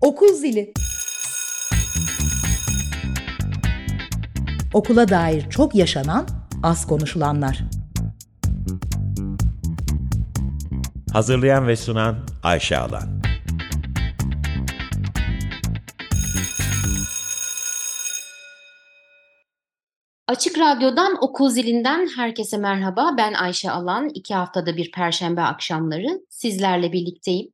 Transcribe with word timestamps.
Okul 0.00 0.32
zili. 0.32 0.72
Okula 4.74 5.08
dair 5.08 5.50
çok 5.50 5.74
yaşanan, 5.74 6.26
az 6.62 6.86
konuşulanlar. 6.86 7.64
Hazırlayan 11.12 11.66
ve 11.66 11.76
sunan 11.76 12.16
Ayşe 12.42 12.78
Alan. 12.78 13.22
Açık 20.28 20.58
Radyo'dan 20.58 21.24
Okul 21.24 21.48
Zilinden 21.50 22.08
herkese 22.16 22.58
merhaba. 22.58 23.14
Ben 23.18 23.32
Ayşe 23.32 23.70
Alan. 23.70 24.08
İki 24.14 24.34
haftada 24.34 24.76
bir 24.76 24.92
perşembe 24.92 25.40
akşamları 25.40 26.20
sizlerle 26.30 26.92
birlikteyim. 26.92 27.52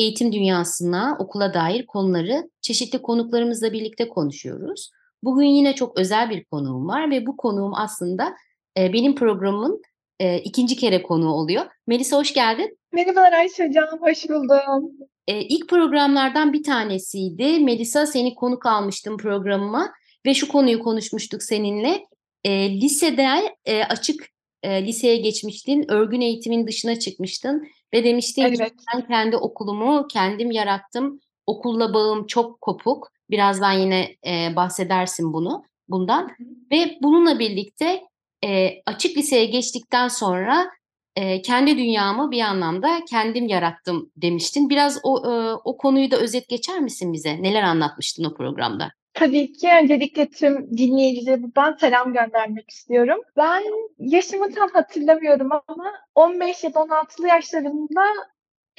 Eğitim 0.00 0.32
dünyasına, 0.32 1.16
okula 1.18 1.54
dair 1.54 1.86
konuları 1.86 2.50
çeşitli 2.60 3.02
konuklarımızla 3.02 3.72
birlikte 3.72 4.08
konuşuyoruz. 4.08 4.90
Bugün 5.22 5.46
yine 5.46 5.74
çok 5.74 5.98
özel 5.98 6.30
bir 6.30 6.44
konuğum 6.44 6.88
var 6.88 7.10
ve 7.10 7.26
bu 7.26 7.36
konuğum 7.36 7.74
aslında 7.74 8.34
e, 8.78 8.92
benim 8.92 9.14
programımın 9.14 9.82
e, 10.20 10.38
ikinci 10.38 10.76
kere 10.76 11.02
konuğu 11.02 11.32
oluyor. 11.32 11.66
Melisa 11.86 12.16
hoş 12.16 12.34
geldin. 12.34 12.78
Merhabalar 12.92 13.32
Ayşe 13.32 13.68
Hocam, 13.68 13.88
hoş 14.00 14.28
buldum. 14.28 14.92
E, 15.28 15.40
ilk 15.40 15.68
programlardan 15.68 16.52
bir 16.52 16.62
tanesiydi. 16.62 17.60
Melisa 17.60 18.06
seni 18.06 18.34
konuk 18.34 18.66
almıştım 18.66 19.16
programıma 19.16 19.92
ve 20.26 20.34
şu 20.34 20.48
konuyu 20.48 20.82
konuşmuştuk 20.82 21.42
seninle. 21.42 22.06
E, 22.44 22.80
lisede 22.80 23.56
e, 23.64 23.84
açık 23.84 24.28
e, 24.62 24.86
liseye 24.86 25.16
geçmiştin, 25.16 25.90
örgün 25.90 26.20
eğitimin 26.20 26.66
dışına 26.66 26.98
çıkmıştın 26.98 27.68
ve 27.94 28.04
demiştin 28.04 28.42
evet. 28.42 28.58
ki 28.58 28.74
ben 28.94 29.06
kendi 29.06 29.36
okulumu 29.36 30.06
kendim 30.06 30.50
yarattım. 30.50 31.20
Okulla 31.46 31.94
bağım 31.94 32.26
çok 32.26 32.60
kopuk. 32.60 33.08
Birazdan 33.30 33.72
yine 33.72 34.16
e, 34.26 34.56
bahsedersin 34.56 35.32
bunu 35.32 35.64
bundan 35.88 36.30
ve 36.72 36.98
bununla 37.02 37.38
birlikte 37.38 38.02
e, 38.44 38.70
açık 38.86 39.16
liseye 39.16 39.44
geçtikten 39.44 40.08
sonra 40.08 40.70
e, 41.16 41.42
kendi 41.42 41.78
dünyamı 41.78 42.30
bir 42.30 42.40
anlamda 42.40 43.04
kendim 43.10 43.48
yarattım 43.48 44.12
demiştin. 44.16 44.70
Biraz 44.70 45.00
o 45.02 45.32
e, 45.32 45.54
o 45.64 45.76
konuyu 45.76 46.10
da 46.10 46.16
özet 46.16 46.48
geçer 46.48 46.80
misin 46.80 47.12
bize? 47.12 47.42
Neler 47.42 47.62
anlatmıştın 47.62 48.24
o 48.24 48.34
programda? 48.34 48.92
Tabii 49.20 49.52
ki 49.52 49.68
öncelikle 49.82 50.28
tüm 50.30 50.78
dinleyicilere 50.78 51.42
buradan 51.42 51.76
selam 51.80 52.12
göndermek 52.12 52.70
istiyorum. 52.70 53.20
Ben 53.36 53.62
yaşımı 53.98 54.54
tam 54.54 54.68
hatırlamıyorum 54.70 55.48
ama 55.68 55.92
15 56.14 56.64
ya 56.64 56.74
da 56.74 56.80
16'lı 56.80 57.28
yaşlarımda 57.28 58.02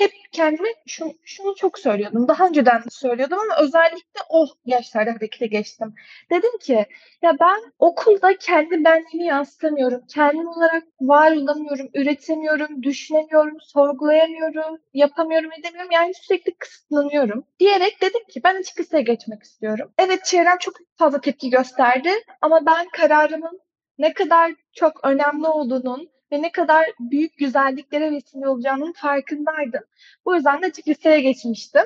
hep 0.02 0.12
kendime 0.32 0.70
şunu, 0.88 1.14
şunu 1.24 1.56
çok 1.56 1.80
söylüyordum. 1.80 2.28
Daha 2.28 2.48
önceden 2.48 2.80
de 2.84 2.90
söylüyordum 2.90 3.40
ama 3.40 3.56
özellikle 3.62 4.20
o 4.30 4.46
yaşlarda 4.66 5.12
harekete 5.12 5.48
geçtim. 5.48 5.96
Dedim 6.32 6.58
ki 6.62 6.86
ya 7.22 7.34
ben 7.40 7.62
okulda 7.80 8.38
kendi 8.38 8.84
benliğimi 8.84 9.26
yansıtamıyorum. 9.26 10.02
Kendim 10.14 10.48
olarak 10.48 10.84
var 11.02 11.32
olamıyorum, 11.32 11.90
üretemiyorum, 11.94 12.84
düşünemiyorum, 12.84 13.58
sorgulayamıyorum, 13.62 14.78
yapamıyorum, 14.94 15.50
edemiyorum. 15.60 15.92
Yani 15.92 16.14
sürekli 16.14 16.54
kısıtlanıyorum. 16.54 17.46
Diyerek 17.60 18.02
dedim 18.02 18.24
ki 18.30 18.42
ben 18.44 18.56
açık 18.56 18.80
liseye 18.80 19.04
geçmek 19.04 19.44
istiyorum. 19.44 19.92
Evet 19.98 20.26
çevrem 20.26 20.58
çok 20.58 20.74
fazla 20.98 21.22
tepki 21.22 21.50
gösterdi 21.50 22.10
ama 22.42 22.66
ben 22.66 22.88
kararımın 22.90 23.62
ne 23.98 24.14
kadar 24.14 24.52
çok 24.74 25.04
önemli 25.04 25.48
olduğunun 25.48 26.10
ve 26.32 26.42
ne 26.42 26.52
kadar 26.52 26.86
büyük 27.00 27.38
güzelliklere 27.38 28.12
vesile 28.12 28.48
olacağının 28.48 28.94
farkındaydım. 28.94 29.84
Bu 30.26 30.36
yüzden 30.36 30.62
de 30.62 30.66
açık 30.66 30.88
liseye 30.88 31.22
geçmiştim. 31.22 31.84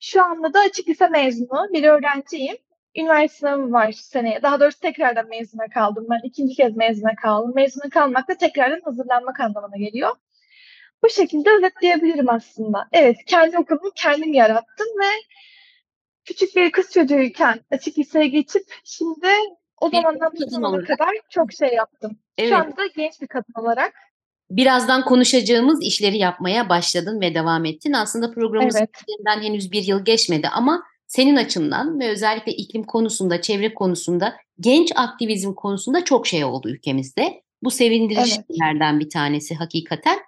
Şu 0.00 0.24
anda 0.24 0.54
da 0.54 0.60
açık 0.60 0.88
lise 0.88 1.08
mezunu 1.08 1.68
bir 1.72 1.84
öğrenciyim. 1.84 2.56
Üniversite 2.96 3.38
sınavı 3.38 3.72
var 3.72 3.92
seneye. 3.92 4.42
Daha 4.42 4.60
doğrusu 4.60 4.80
tekrardan 4.80 5.28
mezuna 5.28 5.68
kaldım. 5.68 6.06
Ben 6.10 6.20
ikinci 6.24 6.54
kez 6.54 6.76
mezuna 6.76 7.14
kaldım. 7.22 7.52
Mezuna 7.54 7.90
kalmak 7.90 8.28
da 8.28 8.34
tekrardan 8.34 8.80
hazırlanmak 8.84 9.40
anlamına 9.40 9.76
geliyor. 9.76 10.10
Bu 11.02 11.10
şekilde 11.10 11.50
özetleyebilirim 11.50 12.30
aslında. 12.30 12.88
Evet, 12.92 13.16
kendi 13.26 13.58
okulumu 13.58 13.90
kendim 13.96 14.32
yarattım 14.32 14.86
ve 15.00 15.10
küçük 16.24 16.56
bir 16.56 16.72
kız 16.72 16.92
çocuğuyken 16.92 17.60
açık 17.70 17.98
liseye 17.98 18.28
geçip 18.28 18.62
şimdi 18.84 19.26
o 19.80 19.90
zamandan 19.90 20.32
bu 20.40 20.50
zamana 20.50 20.84
kadar 20.84 21.08
çok 21.28 21.52
şey 21.52 21.68
yaptım. 21.68 22.18
Evet. 22.38 22.50
Şu 22.50 22.56
anda 22.56 22.86
genç 22.96 23.20
bir 23.20 23.26
kadın 23.26 23.52
olarak 23.60 23.92
Birazdan 24.50 25.04
konuşacağımız 25.04 25.82
işleri 25.82 26.18
yapmaya 26.18 26.68
başladın 26.68 27.20
ve 27.20 27.34
devam 27.34 27.64
ettin. 27.64 27.92
Aslında 27.92 28.30
programımızın 28.30 28.78
evet. 28.78 29.42
henüz 29.42 29.72
bir 29.72 29.82
yıl 29.82 30.04
geçmedi 30.04 30.48
ama 30.48 30.82
senin 31.06 31.36
açından 31.36 32.00
ve 32.00 32.08
özellikle 32.08 32.52
iklim 32.52 32.82
konusunda, 32.82 33.40
çevre 33.40 33.74
konusunda, 33.74 34.36
genç 34.60 34.92
aktivizm 34.96 35.54
konusunda 35.54 36.04
çok 36.04 36.26
şey 36.26 36.44
oldu 36.44 36.68
ülkemizde. 36.68 37.42
Bu 37.62 37.70
sevindirici 37.70 38.34
evet. 38.34 38.46
şeylerden 38.48 39.00
bir 39.00 39.10
tanesi 39.10 39.54
hakikaten. 39.54 40.18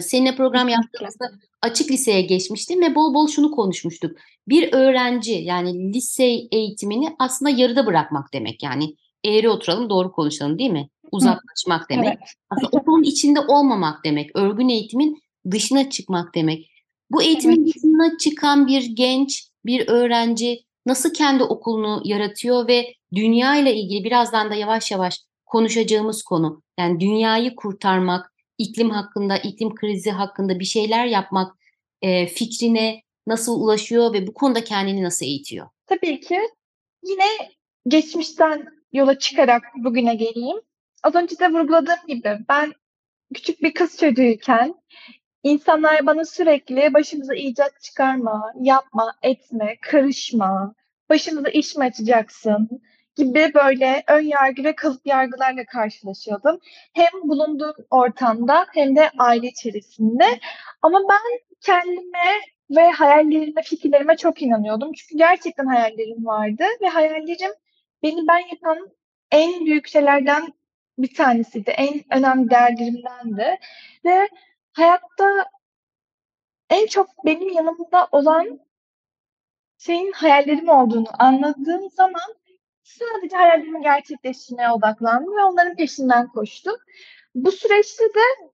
Seninle 0.00 0.36
program 0.36 0.68
yaptığımızda 0.68 1.24
açık 1.62 1.90
liseye 1.90 2.22
geçmiştim 2.22 2.82
ve 2.82 2.94
bol 2.94 3.14
bol 3.14 3.28
şunu 3.28 3.50
konuşmuştuk. 3.50 4.16
Bir 4.48 4.72
öğrenci 4.72 5.32
yani 5.32 5.92
lise 5.94 6.24
eğitimini 6.52 7.16
aslında 7.18 7.50
yarıda 7.50 7.86
bırakmak 7.86 8.32
demek. 8.32 8.62
Yani 8.62 8.96
eğri 9.24 9.48
oturalım 9.48 9.90
doğru 9.90 10.12
konuşalım 10.12 10.58
değil 10.58 10.70
mi? 10.70 10.88
Uzaklaşmak 11.12 11.90
demek. 11.90 12.06
Evet. 12.06 12.18
Aslında 12.50 12.68
okulun 12.72 13.02
içinde 13.02 13.40
olmamak 13.40 14.04
demek. 14.04 14.36
Örgün 14.36 14.68
eğitimin 14.68 15.22
dışına 15.50 15.90
çıkmak 15.90 16.34
demek. 16.34 16.70
Bu 17.10 17.22
eğitimin 17.22 17.64
evet. 17.64 17.74
dışına 17.74 18.18
çıkan 18.18 18.66
bir 18.66 18.82
genç, 18.82 19.48
bir 19.66 19.88
öğrenci 19.88 20.64
nasıl 20.86 21.14
kendi 21.14 21.42
okulunu 21.42 22.02
yaratıyor 22.04 22.68
ve 22.68 22.94
dünya 23.14 23.56
ile 23.56 23.74
ilgili 23.74 24.04
birazdan 24.04 24.50
da 24.50 24.54
yavaş 24.54 24.90
yavaş 24.90 25.20
konuşacağımız 25.46 26.22
konu. 26.22 26.62
Yani 26.78 27.00
dünyayı 27.00 27.56
kurtarmak, 27.56 28.31
iklim 28.62 28.90
hakkında, 28.90 29.36
iklim 29.36 29.74
krizi 29.74 30.10
hakkında 30.10 30.58
bir 30.58 30.64
şeyler 30.64 31.06
yapmak 31.06 31.56
e, 32.02 32.26
fikrine 32.26 33.02
nasıl 33.26 33.60
ulaşıyor 33.60 34.12
ve 34.12 34.26
bu 34.26 34.34
konuda 34.34 34.64
kendini 34.64 35.02
nasıl 35.02 35.26
eğitiyor? 35.26 35.66
Tabii 35.86 36.20
ki. 36.20 36.40
Yine 37.02 37.24
geçmişten 37.88 38.66
yola 38.92 39.18
çıkarak 39.18 39.62
bugüne 39.76 40.14
geleyim. 40.14 40.56
Az 41.02 41.14
önce 41.14 41.38
de 41.38 41.48
vurguladığım 41.48 42.06
gibi 42.06 42.38
ben 42.48 42.72
küçük 43.34 43.62
bir 43.62 43.74
kız 43.74 43.98
çocuğuyken 43.98 44.74
insanlar 45.42 46.06
bana 46.06 46.24
sürekli 46.24 46.94
başımıza 46.94 47.34
icat 47.34 47.82
çıkarma, 47.82 48.52
yapma, 48.60 49.14
etme, 49.22 49.76
karışma, 49.82 50.74
başımıza 51.08 51.48
iş 51.48 51.76
mi 51.76 51.84
açacaksın, 51.84 52.68
gibi 53.16 53.52
böyle 53.54 54.04
ön 54.08 54.20
yargı 54.20 54.64
ve 54.64 54.74
kalıp 54.74 55.06
yargılarla 55.06 55.64
karşılaşıyordum. 55.64 56.58
Hem 56.92 57.10
bulunduğum 57.24 57.74
ortamda 57.90 58.66
hem 58.74 58.96
de 58.96 59.10
aile 59.18 59.48
içerisinde. 59.48 60.24
Ama 60.82 61.00
ben 61.10 61.40
kendime 61.60 62.40
ve 62.70 62.90
hayallerime, 62.90 63.62
fikirlerime 63.62 64.16
çok 64.16 64.42
inanıyordum. 64.42 64.92
Çünkü 64.92 65.16
gerçekten 65.18 65.66
hayallerim 65.66 66.26
vardı 66.26 66.64
ve 66.82 66.88
hayallerim 66.88 67.52
beni 68.02 68.28
ben 68.28 68.38
yapan 68.50 68.88
en 69.30 69.66
büyük 69.66 69.88
şeylerden 69.88 70.52
bir 70.98 71.14
tanesiydi. 71.14 71.70
En 71.70 72.18
önemli 72.18 72.50
değerlerimden 72.50 73.36
de. 73.36 73.58
Ve 74.04 74.28
hayatta 74.72 75.46
en 76.70 76.86
çok 76.86 77.24
benim 77.24 77.48
yanımda 77.52 78.08
olan 78.12 78.60
şeyin 79.78 80.12
hayallerim 80.12 80.68
olduğunu 80.68 81.08
anladığım 81.18 81.90
zaman 81.90 82.34
Sadece 82.84 83.36
hayallerimi 83.36 83.82
gerçekleştirmeye 83.82 84.70
odaklandım 84.70 85.36
ve 85.36 85.44
onların 85.44 85.76
peşinden 85.76 86.28
koştum. 86.28 86.76
Bu 87.34 87.52
süreçte 87.52 88.04
de 88.04 88.50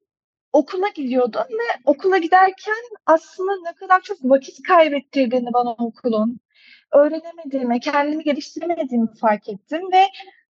okula 0.52 0.88
gidiyordum 0.88 1.42
ve 1.42 1.80
okula 1.84 2.18
giderken 2.18 2.74
aslında 3.06 3.52
ne 3.64 3.74
kadar 3.74 4.00
çok 4.00 4.18
vakit 4.24 4.62
kaybettirdiğini 4.62 5.52
bana 5.52 5.70
okulun, 5.72 6.40
öğrenemediğimi, 6.92 7.80
kendimi 7.80 8.24
geliştiremediğimi 8.24 9.14
fark 9.20 9.48
ettim 9.48 9.82
ve 9.92 10.04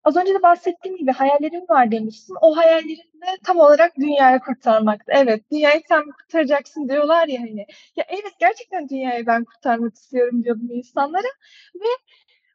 az 0.05 0.17
önce 0.17 0.35
de 0.35 0.43
bahsettiğim 0.43 0.97
gibi 0.99 1.13
hayallerim 1.13 1.63
var 1.69 1.91
demiştim. 1.93 2.37
O 2.43 2.57
hayallerim 2.57 3.23
de 3.23 3.27
tam 3.45 3.59
olarak 3.61 3.97
dünyayı 3.97 4.41
kurtarmaktı. 4.41 5.13
Evet, 5.17 5.51
dünyayı 5.53 5.83
sen 5.89 6.05
kurtaracaksın 6.11 6.89
diyorlar 6.89 7.29
ya 7.29 7.41
hani. 7.41 7.67
Ya 7.97 8.05
evet 8.09 8.33
gerçekten 8.41 8.89
dünyayı 8.89 9.27
ben 9.27 9.45
kurtarmak 9.45 9.95
istiyorum 9.95 10.45
diyordum 10.45 10.69
insanlara 10.71 11.29
ve 11.75 11.89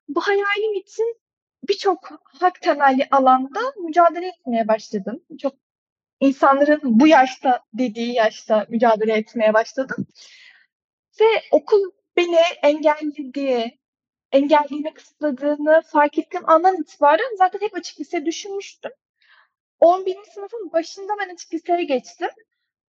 bu 0.08 0.22
hayalim 0.22 0.74
için 0.74 1.18
birçok 1.64 2.10
hak 2.40 2.62
temelli 2.62 3.08
alanda 3.12 3.60
mücadele 3.84 4.28
etmeye 4.28 4.68
başladım. 4.68 5.24
Çok 5.42 5.54
insanların 6.20 6.82
bu 6.84 7.08
yaşta 7.08 7.64
dediği 7.74 8.14
yaşta 8.14 8.66
mücadele 8.70 9.14
etmeye 9.14 9.54
başladım. 9.54 10.08
Ve 11.22 11.26
okul 11.52 11.92
beni 12.18 12.40
engellediği, 12.64 13.80
engelleyime 14.32 14.94
kısıtladığını 14.94 15.82
fark 15.82 16.18
ettiğim 16.18 16.50
andan 16.50 16.82
itibaren 16.82 17.36
zaten 17.38 17.60
hep 17.62 17.76
açık 17.76 18.00
lise 18.00 18.26
düşünmüştüm. 18.26 18.92
11. 19.80 20.18
sınıfın 20.34 20.72
başında 20.74 21.14
ben 21.20 21.34
açık 21.34 21.54
liseye 21.54 21.84
geçtim. 21.84 22.30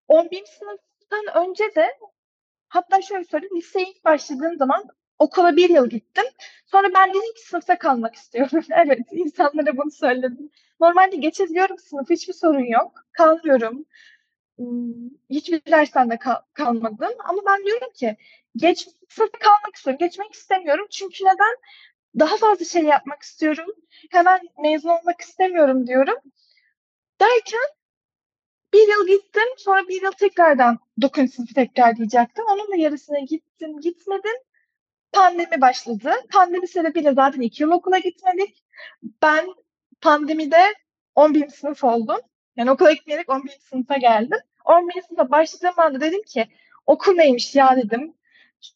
11. 0.08 0.44
sınıftan 0.46 1.46
önce 1.46 1.74
de 1.74 1.98
Hatta 2.68 3.02
şöyle 3.02 3.24
söyleyeyim, 3.24 3.56
liseye 3.56 3.86
ilk 3.90 4.04
başladığım 4.04 4.56
zaman 4.56 4.84
okula 5.18 5.56
bir 5.56 5.70
yıl 5.70 5.90
gittim. 5.90 6.24
Sonra 6.66 6.88
ben 6.94 7.10
dedim 7.10 7.34
ki 7.36 7.42
sınıfta 7.48 7.78
kalmak 7.78 8.14
istiyorum. 8.14 8.60
evet, 8.86 8.98
insanlara 9.12 9.76
bunu 9.76 9.90
söyledim. 9.90 10.50
Normalde 10.80 11.16
geçebiliyorum 11.16 11.78
sınıf, 11.78 12.10
hiçbir 12.10 12.32
sorun 12.32 12.64
yok. 12.72 12.92
Kalmıyorum. 13.12 13.86
Hmm, 14.58 15.10
hiçbir 15.30 15.64
dersten 15.66 16.10
de 16.10 16.18
kal- 16.18 16.42
kalmadım. 16.54 17.12
Ama 17.24 17.42
ben 17.48 17.64
diyorum 17.66 17.92
ki 17.94 18.16
geç 18.56 18.88
sınıfta 19.08 19.38
kalmak 19.38 19.76
istiyorum. 19.76 19.98
Geçmek 20.00 20.32
istemiyorum. 20.34 20.86
Çünkü 20.90 21.24
neden? 21.24 21.56
Daha 22.18 22.36
fazla 22.36 22.64
şey 22.64 22.82
yapmak 22.84 23.22
istiyorum. 23.22 23.66
Hemen 24.10 24.40
mezun 24.62 24.88
olmak 24.88 25.20
istemiyorum 25.20 25.86
diyorum. 25.86 26.16
Derken 27.20 27.68
bir 28.72 28.88
yıl 28.88 29.06
gittim. 29.06 29.42
Sonra 29.56 29.88
bir 29.88 30.02
yıl 30.02 30.12
tekrardan 30.12 30.78
9. 31.02 31.34
sınıfı 31.34 31.54
tekrarlayacaktım. 31.54 32.44
Onun 32.52 32.72
da 32.72 32.76
yarısına 32.76 33.18
gittim, 33.18 33.80
gitmedim. 33.80 34.36
Pandemi 35.16 35.60
başladı. 35.60 36.12
Pandemi 36.32 36.68
sebebiyle 36.68 37.12
zaten 37.12 37.40
iki 37.40 37.62
yıl 37.62 37.70
okula 37.70 37.98
gitmedik. 37.98 38.64
Ben 39.22 39.46
pandemide 40.00 40.74
11. 41.14 41.48
sınıf 41.48 41.84
oldum. 41.84 42.20
Yani 42.56 42.70
okula 42.70 42.92
gitmeyerek 42.92 43.28
11. 43.28 43.50
sınıfa 43.50 43.96
geldim. 43.96 44.38
11. 44.64 45.02
sınıfa 45.02 45.30
başladığım 45.30 45.80
anda 45.80 46.00
dedim 46.00 46.22
ki 46.22 46.46
okul 46.86 47.12
neymiş 47.12 47.54
ya 47.54 47.76
dedim. 47.76 48.14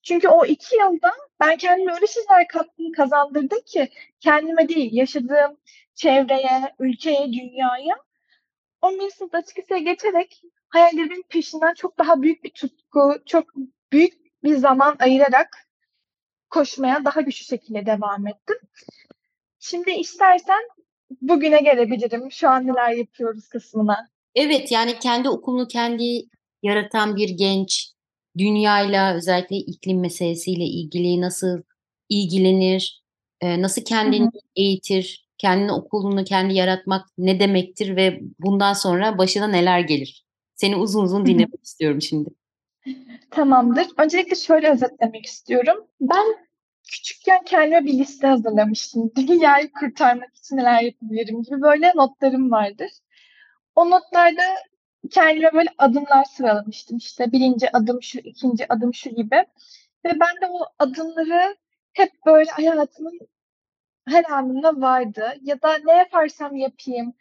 Çünkü 0.03 0.29
o 0.29 0.45
iki 0.45 0.77
yılda 0.77 1.13
ben 1.41 1.57
kendime 1.57 1.93
öyle 1.93 2.07
şeyler 2.07 2.49
kattım, 2.49 2.93
kazandırdım 2.93 3.61
ki 3.67 3.89
kendime 4.21 4.69
değil, 4.69 4.91
yaşadığım 4.93 5.57
çevreye, 5.95 6.75
ülkeye, 6.79 7.33
dünyaya 7.33 7.97
11. 8.83 9.11
sınıfta 9.11 9.39
açık 9.39 9.59
liseye 9.59 9.81
geçerek 9.81 10.43
hayallerimin 10.69 11.25
peşinden 11.29 11.75
çok 11.75 11.99
daha 11.99 12.23
büyük 12.23 12.45
bir 12.45 12.51
tutku, 12.51 13.23
çok 13.27 13.45
büyük 13.93 14.43
bir 14.45 14.57
zaman 14.57 14.97
ayırarak 14.99 15.69
koşmaya 16.50 17.05
daha 17.05 17.20
güçlü 17.20 17.44
şekilde 17.44 17.87
devam 17.87 18.26
ettim. 18.26 18.56
Şimdi 19.58 19.91
istersen 19.91 20.61
bugüne 21.20 21.61
gelebilirim. 21.61 22.32
Şu 22.32 22.49
an 22.49 22.67
neler 22.67 22.91
yapıyoruz 22.91 23.49
kısmına. 23.49 24.08
Evet 24.35 24.73
yani 24.73 24.99
kendi 24.99 25.29
okulunu 25.29 25.69
kendi 25.69 26.23
yaratan 26.62 27.17
bir 27.17 27.29
genç 27.29 27.93
dünyayla 28.38 29.14
özellikle 29.14 29.56
iklim 29.56 30.00
meselesiyle 30.00 30.64
ilgili 30.64 31.20
nasıl 31.20 31.62
ilgilenir, 32.08 33.03
nasıl 33.43 33.82
kendini 33.82 34.25
hı 34.25 34.26
hı. 34.26 34.41
eğitir, 34.56 35.29
kendini 35.38 35.73
okulunu 35.73 36.25
kendi 36.25 36.55
yaratmak 36.55 37.06
ne 37.19 37.41
demektir 37.41 37.96
ve 37.96 38.20
bundan 38.38 38.73
sonra 38.73 39.19
başına 39.19 39.46
neler 39.46 39.81
gelir? 39.81 40.25
Seni 40.55 40.76
uzun 40.76 41.03
uzun 41.03 41.26
dinlemek 41.26 41.64
istiyorum 41.64 42.03
şimdi. 42.03 42.31
Tamamdır. 43.31 43.87
Öncelikle 43.99 44.37
şöyle 44.37 44.71
özetlemek 44.71 45.27
istiyorum. 45.27 45.87
Ben 46.00 46.27
küçükken 46.93 47.44
kendime 47.44 47.85
bir 47.85 47.93
liste 47.93 48.27
hazırlamıştım. 48.27 49.12
Dünyayı 49.17 49.73
kurtarmak 49.73 50.37
için 50.37 50.56
neler 50.56 50.82
yapabilirim 50.82 51.43
gibi 51.43 51.62
böyle 51.62 51.93
notlarım 51.97 52.50
vardır. 52.50 52.91
O 53.77 53.91
notlarda 53.91 54.43
kendime 55.11 55.53
böyle 55.55 55.69
adımlar 55.79 56.25
sıralamıştım. 56.25 56.97
İşte 56.97 57.32
birinci 57.32 57.77
adım 57.77 58.03
şu, 58.03 58.19
ikinci 58.19 58.73
adım 58.73 58.94
şu 58.94 59.11
gibi. 59.11 59.37
Ve 60.06 60.11
ben 60.11 60.43
de 60.43 60.47
o 60.50 60.61
adımları 60.79 61.56
hep 61.93 62.12
böyle 62.27 62.50
hayatımın 62.50 63.19
her 64.09 64.25
anında 64.31 64.81
vardı. 64.81 65.35
Ya 65.43 65.62
da 65.62 65.79
ne 65.85 65.93
yaparsam 65.93 66.56
yapayım, 66.56 67.15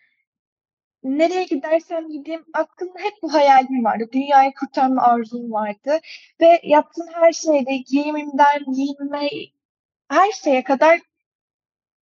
nereye 1.03 1.43
gidersem 1.43 2.09
gideyim 2.09 2.45
aklımda 2.53 2.99
hep 2.99 3.13
bu 3.21 3.33
hayalim 3.33 3.83
vardı. 3.85 4.09
Dünyayı 4.13 4.53
kurtarma 4.59 5.01
arzum 5.01 5.51
vardı. 5.51 5.99
Ve 6.41 6.59
yaptığım 6.63 7.07
her 7.13 7.33
şeyde 7.33 7.77
giyimimden, 7.77 8.59
giyinme, 8.73 9.29
her 10.09 10.31
şeye 10.31 10.63
kadar 10.63 10.99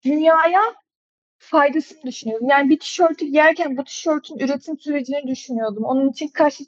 dünyaya 0.05 0.63
faydasını 1.39 2.03
düşünüyordum. 2.03 2.49
Yani 2.49 2.71
bir 2.71 2.79
tişörtü 2.79 3.27
giyerken 3.27 3.77
bu 3.77 3.85
tişörtün 3.85 4.39
üretim 4.39 4.79
sürecini 4.79 5.27
düşünüyordum. 5.27 5.85
Onun 5.85 6.11
için 6.11 6.29
kaç 6.29 6.61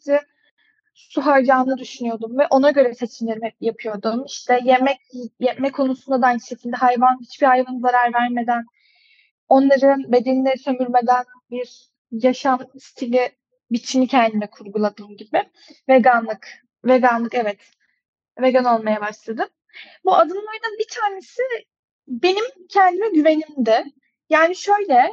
su 0.95 1.21
harcandığını 1.27 1.79
düşünüyordum 1.79 2.39
ve 2.39 2.47
ona 2.51 2.71
göre 2.71 2.95
seçimlerimi 2.95 3.53
yapıyordum. 3.61 4.25
İşte 4.25 4.61
yemek 4.65 4.99
yemek 5.41 5.75
konusunda 5.75 6.23
da 6.23 6.27
aynı 6.27 6.41
şekilde 6.41 6.77
hayvan 6.77 7.19
hiçbir 7.21 7.47
hayvan 7.47 7.79
zarar 7.79 8.15
vermeden 8.15 8.65
onların 9.49 10.13
bedenini 10.13 10.59
sömürmeden 10.59 11.25
bir 11.51 11.96
yaşam 12.11 12.59
stili 12.79 13.37
biçimi 13.71 14.09
kendime 14.09 14.51
kurguladığım 14.51 15.17
gibi 15.17 15.51
veganlık 15.89 16.49
veganlık 16.85 17.35
evet 17.35 17.61
vegan 18.41 18.65
olmaya 18.65 19.01
başladım. 19.01 19.49
Bu 20.05 20.15
adımlardan 20.15 20.79
bir 20.79 20.87
tanesi 21.01 21.43
benim 22.09 22.45
kendime 22.69 23.09
güvenimdi. 23.09 23.85
Yani 24.31 24.57
şöyle, 24.57 25.11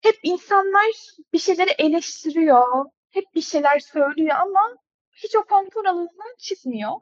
hep 0.00 0.18
insanlar 0.22 0.86
bir 1.32 1.38
şeyleri 1.38 1.70
eleştiriyor, 1.70 2.86
hep 3.10 3.24
bir 3.34 3.42
şeyler 3.42 3.78
söylüyor 3.78 4.36
ama 4.40 4.76
hiç 5.12 5.36
o 5.36 5.44
konfor 5.44 5.84
alanından 5.84 6.36
çıkmıyor. 6.38 6.92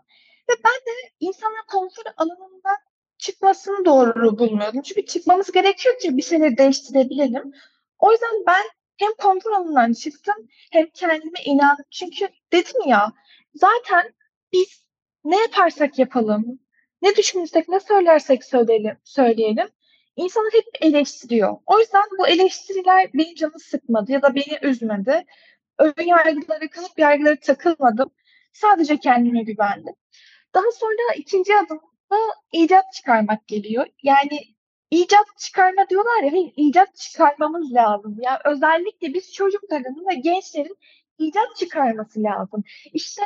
Ve 0.50 0.52
ben 0.64 0.72
de 0.72 1.10
insanların 1.20 1.66
konfor 1.66 2.02
alanından 2.16 2.76
çıkmasını 3.18 3.84
doğru 3.84 4.38
bulmuyordum. 4.38 4.82
Çünkü 4.82 5.06
çıkmamız 5.06 5.52
gerekiyor 5.52 5.98
ki 5.98 6.16
bir 6.16 6.22
şeyleri 6.22 6.58
değiştirebilelim. 6.58 7.52
O 7.98 8.12
yüzden 8.12 8.44
ben 8.46 8.66
hem 9.00 9.12
konfor 9.18 9.52
alanından 9.52 9.92
çıktım 9.92 10.48
hem 10.72 10.86
kendime 10.86 11.40
inandım. 11.44 11.84
Çünkü 11.90 12.28
dedim 12.52 12.88
ya 12.88 13.12
zaten 13.54 14.14
biz 14.52 14.84
ne 15.24 15.40
yaparsak 15.40 15.98
yapalım, 15.98 16.60
ne 17.02 17.16
düşünürsek, 17.16 17.68
ne 17.68 17.80
söylersek 17.80 18.44
söyleyelim, 18.44 18.96
söyleyelim 19.04 19.68
insanlar 20.16 20.52
hep 20.52 20.66
eleştiriyor. 20.80 21.56
O 21.66 21.80
yüzden 21.80 22.02
bu 22.18 22.28
eleştiriler 22.28 23.10
benim 23.14 23.34
canımı 23.34 23.60
sıkmadı 23.60 24.12
ya 24.12 24.22
da 24.22 24.34
beni 24.34 24.58
üzmedi. 24.62 25.24
Ön 25.78 26.04
yargılara, 26.06 26.68
kalıp 26.70 26.98
yargılara 26.98 27.36
takılmadım. 27.40 28.10
Sadece 28.52 28.96
kendime 28.96 29.42
güvendim. 29.42 29.94
Daha 30.54 30.70
sonra 30.72 31.14
ikinci 31.16 31.56
adımda 31.56 32.16
icat 32.52 32.84
çıkarmak 32.94 33.48
geliyor. 33.48 33.86
Yani 34.02 34.40
icat 34.90 35.26
çıkarma 35.38 35.88
diyorlar 35.88 36.22
ya, 36.22 36.32
hayır 36.32 36.52
icat 36.56 36.96
çıkarmamız 36.96 37.72
lazım. 37.74 38.16
Yani 38.20 38.38
özellikle 38.44 39.14
biz 39.14 39.32
çocukların 39.32 39.96
ve 40.10 40.14
gençlerin 40.14 40.76
icat 41.18 41.56
çıkarması 41.56 42.22
lazım. 42.22 42.64
İşte 42.92 43.22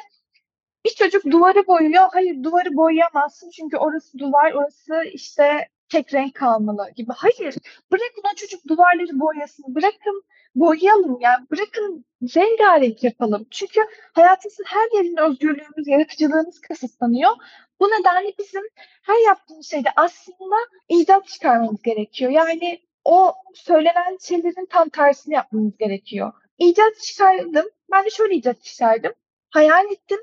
bir 0.85 0.91
çocuk 0.91 1.25
duvarı 1.25 1.67
boyuyor. 1.67 2.09
Hayır 2.13 2.43
duvarı 2.43 2.77
boyayamazsın 2.77 3.51
çünkü 3.51 3.77
orası 3.77 4.19
duvar, 4.19 4.53
orası 4.53 5.03
işte 5.13 5.69
tek 5.89 6.15
renk 6.15 6.35
kalmalı 6.35 6.91
gibi. 6.97 7.13
Hayır 7.17 7.55
bırakın 7.93 8.23
o 8.33 8.37
çocuk 8.37 8.69
duvarları 8.69 9.21
boyasın. 9.21 9.75
Bırakın 9.75 10.25
boyayalım 10.55 11.19
yani. 11.21 11.47
Bırakın 11.51 12.05
rengarenk 12.37 13.05
yapalım. 13.05 13.47
Çünkü 13.51 13.81
hayatımızın 14.15 14.65
her 14.67 14.97
yerinde 14.99 15.21
özgürlüğümüz, 15.21 15.89
yaratıcılığımız 15.89 16.61
kısıtlanıyor. 16.61 17.31
Bu 17.81 17.89
nedenle 17.89 18.35
bizim 18.39 18.63
her 19.03 19.27
yaptığımız 19.27 19.71
şeyde 19.71 19.89
aslında 19.97 20.57
icat 20.89 21.27
çıkarmamız 21.29 21.83
gerekiyor. 21.83 22.31
Yani 22.31 22.81
o 23.05 23.35
söylenen 23.55 24.19
şeylerin 24.21 24.67
tam 24.67 24.89
tersini 24.89 25.35
yapmamız 25.35 25.77
gerekiyor. 25.77 26.33
İcat 26.59 27.01
çıkardım. 27.03 27.67
Ben 27.93 28.05
de 28.05 28.11
şöyle 28.11 28.35
icat 28.35 28.65
çıkardım. 28.65 29.13
Hayal 29.51 29.93
ettim, 29.93 30.19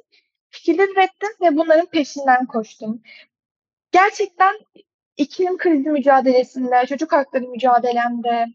fikirler 0.49 0.89
ürettim 0.89 1.29
ve 1.41 1.57
bunların 1.57 1.85
peşinden 1.85 2.45
koştum. 2.45 3.01
Gerçekten 3.91 4.55
iklim 5.17 5.57
krizi 5.57 5.89
mücadelesinde, 5.89 6.85
çocuk 6.87 7.11
hakları 7.11 7.47
mücadelemde, 7.47 8.45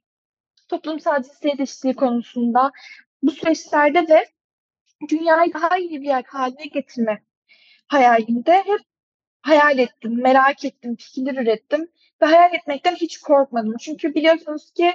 toplumsal 0.68 1.22
cinsiyet 1.22 1.60
eşitliği 1.60 1.94
konusunda 1.94 2.72
bu 3.22 3.30
süreçlerde 3.30 4.08
de 4.08 4.28
dünyayı 5.08 5.54
daha 5.54 5.76
iyi 5.78 6.02
bir 6.02 6.06
yer 6.06 6.24
haline 6.24 6.64
getirme 6.64 7.22
hayalinde 7.88 8.52
hep 8.54 8.80
hayal 9.42 9.78
ettim, 9.78 10.22
merak 10.22 10.64
ettim, 10.64 10.96
fikirler 10.96 11.42
ürettim 11.42 11.88
ve 12.22 12.26
hayal 12.26 12.54
etmekten 12.54 12.94
hiç 12.94 13.18
korkmadım. 13.18 13.76
Çünkü 13.80 14.14
biliyorsunuz 14.14 14.72
ki 14.72 14.94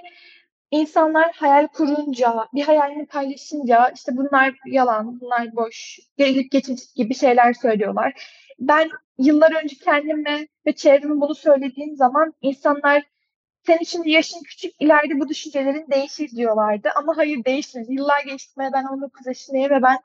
insanlar 0.72 1.32
hayal 1.36 1.68
kurunca, 1.68 2.48
bir 2.54 2.64
hayalini 2.64 3.06
paylaşınca 3.06 3.92
işte 3.96 4.18
bunlar 4.18 4.56
yalan, 4.66 5.22
bunlar 5.22 5.56
boş, 5.56 6.00
gelip 6.18 6.52
geçici 6.52 6.84
gibi 6.96 7.16
şeyler 7.16 7.54
söylüyorlar. 7.54 8.14
Ben 8.60 8.90
yıllar 9.18 9.64
önce 9.64 9.76
kendime 9.76 10.48
ve 10.66 10.76
çevreme 10.76 11.22
bunu 11.22 11.36
söylediğim 11.36 11.96
zaman 11.96 12.34
insanlar 12.42 13.04
senin 13.66 13.84
şimdi 13.84 14.12
yaşın 14.12 14.44
küçük 14.44 14.74
ileride 14.80 15.20
bu 15.20 15.30
düşüncelerin 15.30 15.88
değişir 15.92 16.30
diyorlardı. 16.30 16.90
Ama 16.96 17.18
hayır 17.18 17.46
değişmez. 17.46 17.88
Yıllar 17.90 18.24
geçtikmeye 18.24 18.70
ben 18.74 18.84
19 18.84 19.28
yaşındayım 19.28 19.72
ve 19.72 19.82
ben 19.82 19.98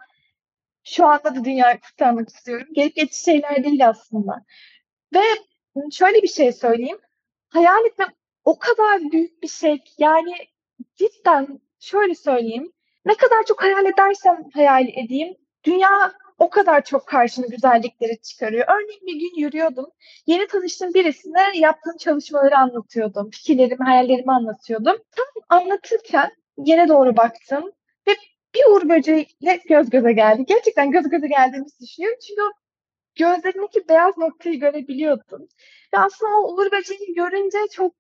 şu 0.87 1.07
anda 1.07 1.35
da 1.35 1.45
dünyayı 1.45 1.81
kurtarmak 1.81 2.29
istiyorum. 2.29 2.67
Gelip 2.73 2.95
geçici 2.97 3.23
şeyler 3.25 3.65
değil 3.65 3.89
aslında. 3.89 4.45
Ve 5.15 5.21
şöyle 5.93 6.23
bir 6.23 6.29
şey 6.29 6.53
söyleyeyim. 6.53 6.99
Hayal 7.49 7.85
etmek 7.85 8.09
o 8.45 8.59
kadar 8.59 9.01
büyük 9.13 9.43
bir 9.43 9.49
şey 9.49 9.79
yani 9.99 10.35
cidden 10.97 11.61
şöyle 11.81 12.15
söyleyeyim. 12.15 12.73
Ne 13.05 13.15
kadar 13.15 13.45
çok 13.49 13.63
hayal 13.63 13.87
edersem 13.87 14.45
hayal 14.55 14.89
edeyim 14.89 15.37
dünya 15.65 16.13
o 16.39 16.51
kadar 16.51 16.85
çok 16.85 17.07
karşına 17.07 17.47
güzellikleri 17.47 18.21
çıkarıyor. 18.21 18.65
Örneğin 18.69 19.07
bir 19.07 19.21
gün 19.21 19.41
yürüyordum. 19.41 19.87
Yeni 20.27 20.47
tanıştığım 20.47 20.95
birisine 20.95 21.43
yaptığım 21.55 21.97
çalışmaları 21.97 22.59
anlatıyordum. 22.59 23.31
Fikirlerimi, 23.31 23.85
hayallerimi 23.85 24.33
anlatıyordum. 24.33 24.97
Tam 25.17 25.61
anlatırken 25.61 26.31
yere 26.57 26.89
doğru 26.89 27.17
baktım 27.17 27.73
bir 28.57 28.71
uğur 28.71 28.89
böceğiyle 28.89 29.61
göz 29.69 29.91
göze 29.91 30.13
geldi. 30.13 30.45
Gerçekten 30.49 30.91
göz 30.91 31.09
göze 31.09 31.27
geldiğimizi 31.27 31.81
düşünüyorum. 31.81 32.19
Çünkü 32.27 32.43
o 32.43 32.53
gözlerindeki 33.19 33.89
beyaz 33.89 34.19
noktayı 34.19 34.61
görebiliyordum. 34.61 35.49
Ve 35.95 35.99
aslında 35.99 36.33
o 36.33 36.53
uğur 36.53 36.73
böceğini 36.73 37.15
görünce 37.15 37.59
çok 37.73 37.95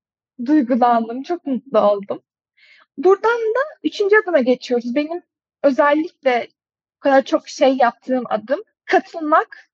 duygulandım, 0.47 1.23
çok 1.23 1.47
mutlu 1.47 1.81
oldum. 1.81 2.23
Buradan 2.97 3.41
da 3.41 3.61
üçüncü 3.85 4.17
adıma 4.17 4.41
geçiyoruz. 4.41 4.95
Benim 4.95 5.23
özellikle 5.63 6.49
o 6.97 7.01
kadar 7.01 7.23
çok 7.23 7.49
şey 7.49 7.77
yaptığım 7.77 8.25
adım 8.29 8.63
katılmak, 8.85 9.71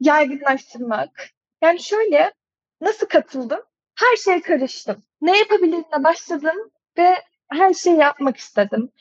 yaygınlaştırmak. 0.00 1.28
Yani 1.62 1.80
şöyle 1.80 2.32
nasıl 2.80 3.06
katıldım? 3.06 3.60
Her 3.94 4.16
şeye 4.16 4.42
karıştım. 4.42 5.02
Ne 5.20 5.38
yapabilirimle 5.38 6.04
başladım 6.04 6.70
ve 6.98 7.14
her 7.48 7.74
şeyi 7.74 7.96
yapmak 7.96 8.36
istedim. 8.36 8.92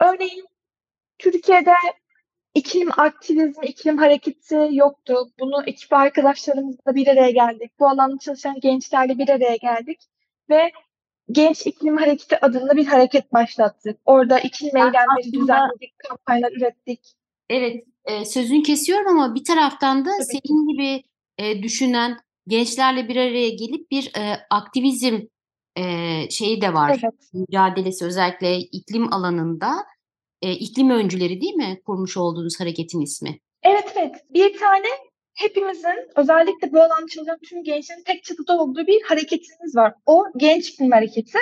Örneğin 0.00 0.46
Türkiye'de 1.18 1.74
iklim 2.54 2.88
aktivizmi, 2.96 3.66
iklim 3.66 3.98
hareketi 3.98 4.68
yoktu. 4.70 5.14
Bunu 5.40 5.64
ekip 5.66 5.92
arkadaşlarımızla 5.92 6.94
bir 6.94 7.06
araya 7.06 7.30
geldik. 7.30 7.72
Bu 7.78 7.88
alanda 7.88 8.18
çalışan 8.18 8.60
gençlerle 8.60 9.18
bir 9.18 9.28
araya 9.28 9.56
geldik 9.56 10.00
ve 10.50 10.72
Genç 11.30 11.66
İklim 11.66 11.96
Hareketi 11.96 12.44
adında 12.44 12.76
bir 12.76 12.86
hareket 12.86 13.32
başlattık. 13.32 14.00
Orada 14.04 14.40
iklim 14.40 14.76
eylemleri 14.76 15.32
düzenledik, 15.32 15.98
kampanyalar 15.98 16.52
ürettik. 16.52 17.00
Evet, 17.48 17.84
e, 18.04 18.24
sözünü 18.24 18.62
kesiyorum 18.62 19.08
ama 19.08 19.34
bir 19.34 19.44
taraftan 19.44 20.04
da 20.04 20.10
Tabii 20.10 20.24
senin 20.24 20.68
gibi 20.72 21.02
e, 21.38 21.62
düşünen 21.62 22.16
gençlerle 22.46 23.08
bir 23.08 23.16
araya 23.16 23.48
gelip 23.48 23.90
bir 23.90 24.12
e, 24.16 24.46
aktivizm 24.50 25.20
e, 25.76 25.82
şeyi 26.30 26.60
de 26.60 26.74
var. 26.74 27.00
Evet. 27.02 27.14
Mücadelesi 27.32 28.04
özellikle 28.04 28.58
iklim 28.58 29.12
alanında. 29.12 29.72
E, 30.42 30.52
iklim 30.52 30.90
öncüleri 30.90 31.40
değil 31.40 31.54
mi 31.54 31.80
kurmuş 31.86 32.16
olduğunuz 32.16 32.60
hareketin 32.60 33.00
ismi? 33.00 33.38
Evet 33.62 33.92
evet. 33.96 34.14
Bir 34.30 34.58
tane 34.58 34.86
hepimizin 35.34 36.08
özellikle 36.16 36.72
bu 36.72 36.80
alanda 36.80 37.06
çalışan 37.10 37.38
tüm 37.48 37.64
gençlerin 37.64 38.02
tek 38.02 38.24
çatıda 38.24 38.58
olduğu 38.58 38.86
bir 38.86 39.02
hareketimiz 39.02 39.76
var. 39.76 39.94
O 40.06 40.24
genç 40.36 40.68
iklim 40.68 40.90
hareketi. 40.90 41.38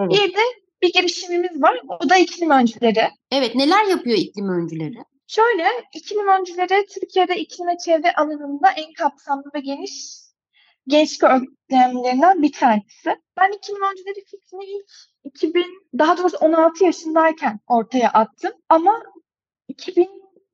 Evet. 0.00 0.10
Bir 0.12 0.34
de 0.34 0.40
bir 0.82 0.92
girişimimiz 0.92 1.62
var. 1.62 1.80
O 2.04 2.08
da 2.08 2.16
iklim 2.16 2.50
öncüleri. 2.50 3.08
Evet. 3.32 3.54
Neler 3.54 3.84
yapıyor 3.84 4.18
iklim 4.18 4.48
öncüleri? 4.48 4.96
Şöyle, 5.26 5.66
iklim 5.94 6.28
öncüleri 6.28 6.86
Türkiye'de 6.86 7.36
iklim 7.36 7.68
ve 7.68 7.76
çevre 7.84 8.12
alanında 8.12 8.70
en 8.76 8.92
kapsamlı 8.92 9.44
ve 9.54 9.60
geniş 9.60 10.21
gençlik 10.86 11.24
örgütlemlerinden 11.24 12.42
bir 12.42 12.52
tanesi. 12.52 13.16
Ben 13.36 13.52
iklim 13.52 13.82
öncüleri 13.92 14.24
fikrini 14.24 14.64
ilk 14.64 14.90
2000, 15.24 15.64
daha 15.98 16.18
doğrusu 16.18 16.36
16 16.36 16.84
yaşındayken 16.84 17.60
ortaya 17.66 18.10
attım. 18.10 18.52
Ama 18.68 19.02
2000, 19.68 20.10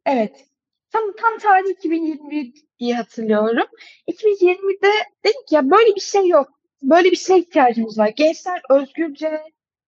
evet 0.07 0.49
Tam, 0.93 1.13
tam 1.17 1.39
tarih 1.39 1.71
2021 1.71 2.53
diye 2.79 2.95
hatırlıyorum. 2.95 3.67
2020'de 4.09 4.93
dedik 5.25 5.53
ya 5.53 5.71
böyle 5.71 5.95
bir 5.97 6.01
şey 6.01 6.29
yok. 6.29 6.49
Böyle 6.83 7.11
bir 7.11 7.17
şeye 7.17 7.39
ihtiyacımız 7.41 7.99
var. 7.99 8.09
Gençler 8.09 8.63
özgürce 8.71 9.43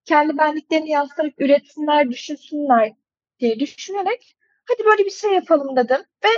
kendi 0.05 0.39
benliklerini 0.39 0.91
yansıtarak 0.91 1.33
üretsinler, 1.39 2.11
düşünsünler 2.11 2.93
diye 3.39 3.61
düşünerek 3.61 4.37
hadi 4.69 4.85
böyle 4.85 5.05
bir 5.05 5.11
şey 5.11 5.33
yapalım 5.33 5.77
dedim. 5.77 6.01
Ve 6.25 6.29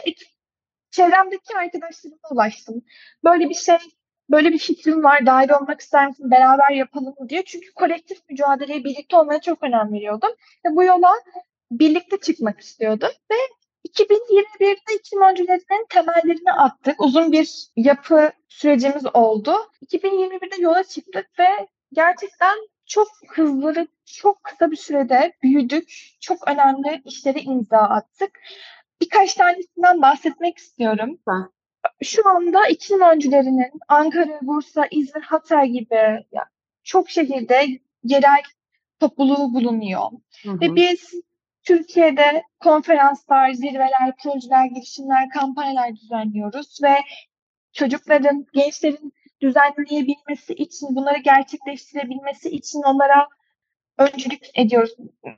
çevremdeki 0.93 1.57
arkadaşlarıma 1.57 2.29
ulaştım. 2.31 2.83
Böyle 3.25 3.49
bir 3.49 3.55
şey, 3.55 3.79
böyle 4.31 4.53
bir 4.53 4.59
fikrim 4.59 5.05
var, 5.05 5.27
dahil 5.27 5.51
olmak 5.51 5.81
ister 5.81 6.09
misin, 6.09 6.31
beraber 6.31 6.71
yapalım 6.71 7.15
diye. 7.29 7.45
Çünkü 7.45 7.73
kolektif 7.73 8.19
mücadeleye 8.31 8.85
birlikte 8.85 9.17
olmaya 9.17 9.41
çok 9.41 9.63
önem 9.63 9.93
veriyordum. 9.93 10.31
Ve 10.67 10.77
bu 10.77 10.85
yola 10.85 11.11
birlikte 11.71 12.17
çıkmak 12.21 12.61
istiyordum. 12.61 13.11
Ve 13.31 13.37
2021'de 13.89 14.95
iklim 14.99 15.23
öncülerinin 15.23 15.87
temellerini 15.89 16.53
attık. 16.53 17.01
Uzun 17.01 17.33
bir 17.33 17.67
yapı 17.77 18.33
sürecimiz 18.49 19.07
oldu. 19.15 19.57
2021'de 19.87 20.63
yola 20.63 20.85
çıktık 20.85 21.27
ve 21.39 21.69
gerçekten 21.93 22.59
çok 22.87 23.09
hızlı 23.29 23.77
ve 23.77 23.87
çok 24.05 24.45
kısa 24.45 24.71
bir 24.71 24.77
sürede 24.77 25.33
büyüdük. 25.43 25.93
Çok 26.21 26.49
önemli 26.49 27.03
işlere 27.05 27.41
imza 27.41 27.79
attık. 27.79 28.41
Birkaç 29.03 29.35
tanesinden 29.35 30.03
bahsetmek 30.03 30.59
istiyorum. 30.59 31.19
Ha. 31.27 31.49
Şu 32.03 32.29
anda 32.29 32.67
iklim 32.69 33.01
öncülerinin 33.01 33.71
Ankara, 33.89 34.39
Bursa, 34.43 34.87
İzmir, 34.91 35.23
Hatay 35.23 35.69
gibi 35.69 36.25
çok 36.85 37.11
şehirde 37.11 37.67
yerel 38.05 38.43
topluluğu 39.01 39.55
bulunuyor. 39.55 40.11
Hı 40.43 40.51
hı. 40.51 40.61
Ve 40.61 40.77
biz 40.77 41.15
Türkiye'de 41.63 42.43
konferanslar, 42.61 43.53
zirveler, 43.53 44.17
projeler, 44.23 44.67
girişimler, 44.67 45.29
kampanyalar 45.31 45.97
düzenliyoruz 45.97 46.79
ve 46.83 46.95
çocukların, 47.73 48.47
gençlerin 48.53 49.13
düzenleyebilmesi 49.41 50.53
için, 50.53 50.97
bunları 50.97 51.19
gerçekleştirebilmesi 51.19 52.51
için 52.51 52.83
onlara 52.83 53.29
öncülük 53.99 54.43
ediyoruz, 54.55 54.97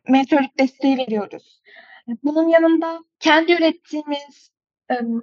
mentorluk 0.09 0.59
desteği 0.59 0.99
veriyoruz. 0.99 1.61
Bunun 2.06 2.49
yanında 2.49 3.04
kendi 3.20 3.52
ürettiğimiz 3.52 4.50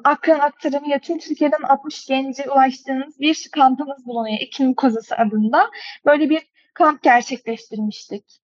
akran 0.03 0.39
aktarımıyla 0.39 0.99
tüm 0.99 1.19
Türkiye'den 1.19 1.61
60 1.61 2.05
gence 2.05 2.51
ulaştığımız 2.51 3.19
bir 3.19 3.49
kampımız 3.51 4.05
bulunuyor. 4.05 4.37
İklim 4.39 4.73
Kozası 4.73 5.15
adında. 5.15 5.69
Böyle 6.05 6.29
bir 6.29 6.41
kamp 6.73 7.03
gerçekleştirmiştik. 7.03 8.41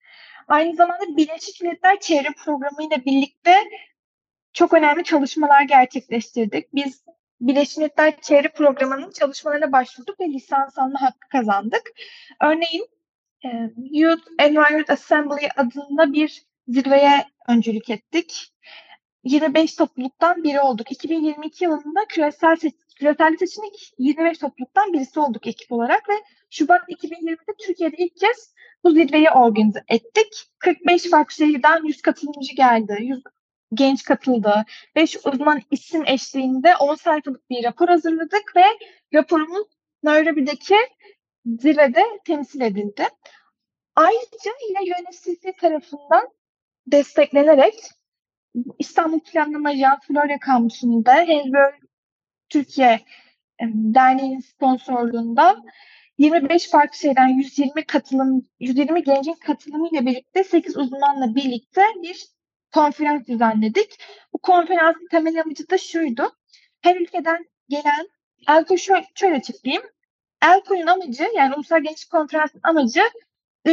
Aynı 0.48 0.76
zamanda 0.76 1.18
Birleşik 1.18 1.62
Milletler 1.62 2.00
Çevre 2.00 2.30
Programı 2.46 2.84
ile 2.84 3.06
birlikte 3.06 3.56
çok 4.54 4.74
önemli 4.74 5.04
çalışmalar 5.04 5.62
gerçekleştirdik. 5.62 6.74
Biz 6.74 7.04
Birleşik 7.42 7.78
Milletler 7.78 8.22
Çevre 8.22 8.48
Programı'nın 8.50 9.12
çalışmalarına 9.12 9.72
başvurduk 9.72 10.20
ve 10.20 10.26
lisans 10.28 10.78
alma 10.80 11.02
hakkı 11.02 11.30
kazandık. 11.32 11.92
Örneğin 12.42 12.88
Youth 13.92 14.28
Environment 14.40 14.90
Assembly 14.90 15.50
adında 15.58 16.14
bir 16.14 16.47
zirveye 16.68 17.26
öncülük 17.48 17.90
ettik. 17.90 18.54
25 19.24 19.76
topluluktan 19.76 20.44
biri 20.44 20.62
olduk. 20.62 20.92
2022 20.92 21.64
yılında 21.64 22.06
küresel, 22.10 22.56
seç 22.56 22.74
küresel 23.00 23.36
seçimlik 23.40 23.94
25 23.98 24.38
topluluktan 24.38 24.94
birisi 24.94 25.20
olduk 25.20 25.48
ekip 25.48 25.72
olarak 25.72 26.10
ve 26.10 26.14
Şubat 26.50 26.90
2020'de 26.90 27.54
Türkiye'de 27.60 27.96
ilk 27.98 28.18
kez 28.18 28.54
bu 28.84 28.92
zirveyi 28.92 29.30
organize 29.30 29.84
ettik. 29.88 30.46
45 30.60 31.10
farklı 31.10 31.36
şehirden 31.36 31.84
100 31.84 32.02
katılımcı 32.02 32.56
geldi. 32.56 32.98
100 33.00 33.24
genç 33.74 34.04
katıldı. 34.04 34.66
5 34.96 35.18
uzman 35.26 35.62
isim 35.72 36.04
eşliğinde 36.06 36.76
10 36.76 36.96
sayfalık 36.96 37.50
bir 37.50 37.64
rapor 37.64 37.88
hazırladık 37.88 38.56
ve 38.56 38.64
raporumuz 39.14 39.68
Nairobi'deki 40.04 40.76
zirvede 41.46 42.04
temsil 42.26 42.62
edildi. 42.62 43.08
Ayrıca 43.96 44.52
yine 44.70 44.80
UNFCCC 44.80 45.54
tarafından 45.62 46.30
desteklenerek 46.88 47.74
İstanbul 48.80 49.20
Planlama 49.20 49.70
Ajansı 49.70 50.08
Florya 50.08 50.40
Kampüsü'nde 50.40 51.12
Helbör 51.12 51.74
Türkiye 52.50 53.00
Derneği'nin 53.72 54.40
sponsorluğunda 54.40 55.64
25 56.18 56.70
farklı 56.70 56.98
şeyden 56.98 57.28
120 57.28 57.86
katılım 57.86 58.46
120 58.60 59.04
gencin 59.04 59.34
katılımıyla 59.34 60.06
birlikte 60.06 60.44
8 60.44 60.78
uzmanla 60.78 61.36
birlikte 61.36 61.82
bir 62.04 62.26
konferans 62.74 63.28
düzenledik. 63.28 64.00
Bu 64.34 64.38
konferansın 64.38 65.08
temel 65.12 65.42
amacı 65.42 65.70
da 65.70 65.78
şuydu. 65.78 66.32
Her 66.82 66.96
ülkeden 66.96 67.46
gelen 67.70 68.08
ELKO 68.50 68.78
şöyle 69.16 69.36
açıklayayım. 69.36 69.84
ELKO'nun 70.42 70.88
amacı 70.88 71.28
yani 71.36 71.56
Ulusal 71.56 71.82
Gençlik 71.82 72.12
Konferansı'nın 72.12 72.62
amacı 72.64 73.02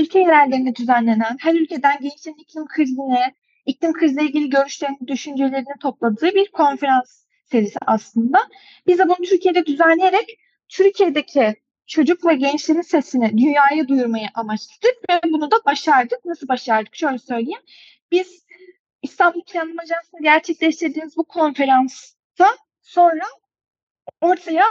ülke 0.01 0.19
yerellerinde 0.19 0.77
düzenlenen 0.77 1.37
her 1.41 1.55
ülkeden 1.55 2.01
gençlerin 2.01 2.37
iklim 2.37 2.67
krizine, 2.67 3.35
iklim 3.67 3.93
kriziyle 3.93 4.23
ilgili 4.23 4.51
görüşlerini, 4.51 5.09
düşüncelerini 5.09 5.79
topladığı 5.81 6.35
bir 6.35 6.51
konferans 6.51 7.25
serisi 7.45 7.79
aslında. 7.87 8.49
Biz 8.87 8.99
de 8.99 9.09
bunu 9.09 9.17
Türkiye'de 9.17 9.67
düzenleyerek 9.67 10.39
Türkiye'deki 10.69 11.55
çocuk 11.87 12.27
ve 12.27 12.35
gençlerin 12.35 12.81
sesini 12.81 13.39
dünyaya 13.39 13.89
duyurmayı 13.89 14.29
amaçladık 14.35 15.11
ve 15.11 15.21
bunu 15.25 15.51
da 15.51 15.57
başardık. 15.67 16.25
Nasıl 16.25 16.49
başardık? 16.49 16.97
Şöyle 16.97 17.19
söyleyeyim. 17.19 17.61
Biz 18.13 18.45
İstanbul 19.03 19.43
Planlama 19.45 19.83
Ajansı'nda 19.83 20.21
gerçekleştirdiğimiz 20.23 21.17
bu 21.17 21.25
konferansta 21.25 22.49
sonra 22.83 23.25
ortaya 24.21 24.65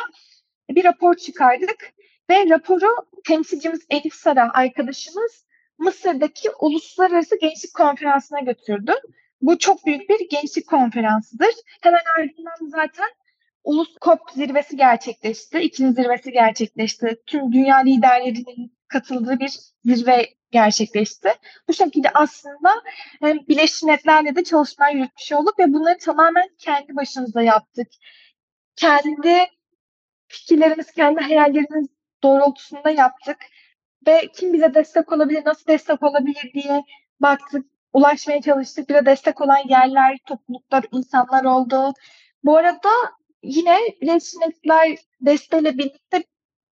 bir 0.70 0.84
rapor 0.84 1.15
çıkardık 1.15 1.93
ve 2.30 2.50
raporu 2.50 2.96
temsilcimiz 3.27 3.86
Elif 3.89 4.13
Sara 4.13 4.51
arkadaşımız 4.53 5.46
Mısır'daki 5.77 6.50
Uluslararası 6.60 7.39
Gençlik 7.39 7.74
Konferansı'na 7.74 8.39
götürdü. 8.39 8.94
bu 9.42 9.58
çok 9.58 9.86
büyük 9.86 10.10
bir 10.10 10.30
gençlik 10.30 10.68
konferansıdır. 10.68 11.50
Hemen 11.82 12.01
ardından 12.20 12.70
zaten 12.70 13.10
Ulus 13.63 13.96
COP 14.01 14.20
zirvesi 14.34 14.77
gerçekleşti. 14.77 15.60
İklim 15.60 15.94
zirvesi 15.94 16.32
gerçekleşti. 16.32 17.22
Tüm 17.25 17.53
dünya 17.53 17.77
liderlerinin 17.77 18.77
katıldığı 18.88 19.39
bir 19.39 19.60
zirve 19.86 20.30
gerçekleşti. 20.51 21.30
Bu 21.68 21.74
şekilde 21.74 22.10
aslında 22.13 22.70
hem 23.22 23.38
Birleşmiş 23.48 23.84
Milletler'le 23.84 24.36
de 24.36 24.44
çalışmalar 24.44 24.92
yürütmüş 24.92 25.32
olduk 25.32 25.60
ve 25.60 25.74
bunları 25.74 25.98
tamamen 25.98 26.50
kendi 26.58 26.96
başımıza 26.96 27.42
yaptık. 27.42 27.88
Kendi 28.75 29.46
fikirlerimiz, 30.27 30.92
kendi 30.92 31.22
hayallerimiz 31.22 31.88
doğrultusunda 32.24 32.89
yaptık. 32.89 33.38
Ve 34.08 34.27
kim 34.36 34.53
bize 34.53 34.74
destek 34.74 35.12
olabilir, 35.12 35.46
nasıl 35.46 35.68
destek 35.68 36.03
olabilir 36.03 36.51
diye 36.53 36.84
baktık, 37.20 37.65
ulaşmaya 37.94 38.42
çalıştık. 38.42 38.89
Bize 38.89 39.06
destek 39.06 39.42
olan 39.42 39.68
yerler, 39.70 40.18
topluluklar, 40.25 40.84
insanlar 40.92 41.44
oldu. 41.44 41.94
Bu 42.44 42.58
arada 42.58 42.89
yine 43.44 43.77
Birleşmiş 44.01 44.34
desteğiyle 45.22 45.77
birlikte 45.77 46.24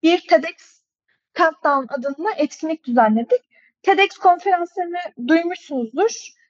bir 0.02 0.26
TEDx 0.28 0.80
Countdown 1.34 1.94
adında 1.94 2.30
etkinlik 2.36 2.84
düzenledik. 2.84 3.40
TEDx 3.82 4.18
konferanslarını 4.18 5.28
duymuşsunuzdur. 5.28 6.40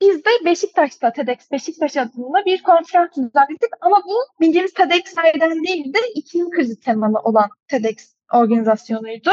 Biz 0.00 0.24
de 0.24 0.30
Beşiktaş'ta 0.44 1.12
TEDx 1.12 1.50
Beşiktaş 1.52 1.96
adında 1.96 2.44
bir 2.44 2.62
konferans 2.62 3.10
düzenledik 3.10 3.70
ama 3.80 4.02
bu 4.06 4.16
bildiğimiz 4.40 4.74
TEDx'lerden 4.74 5.64
değil 5.64 5.94
de 5.94 5.98
iklim 6.14 6.50
krizi 6.50 6.80
temalı 6.80 7.18
olan 7.18 7.50
TEDx 7.68 8.15
organizasyonuydu. 8.32 9.30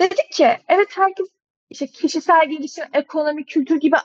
Dedik 0.00 0.32
ki 0.32 0.48
evet 0.68 0.88
herkes 0.96 1.26
işte 1.70 1.86
kişisel 1.86 2.48
gelişim, 2.48 2.84
ekonomi, 2.92 3.44
kültür 3.46 3.80
gibi 3.80 3.96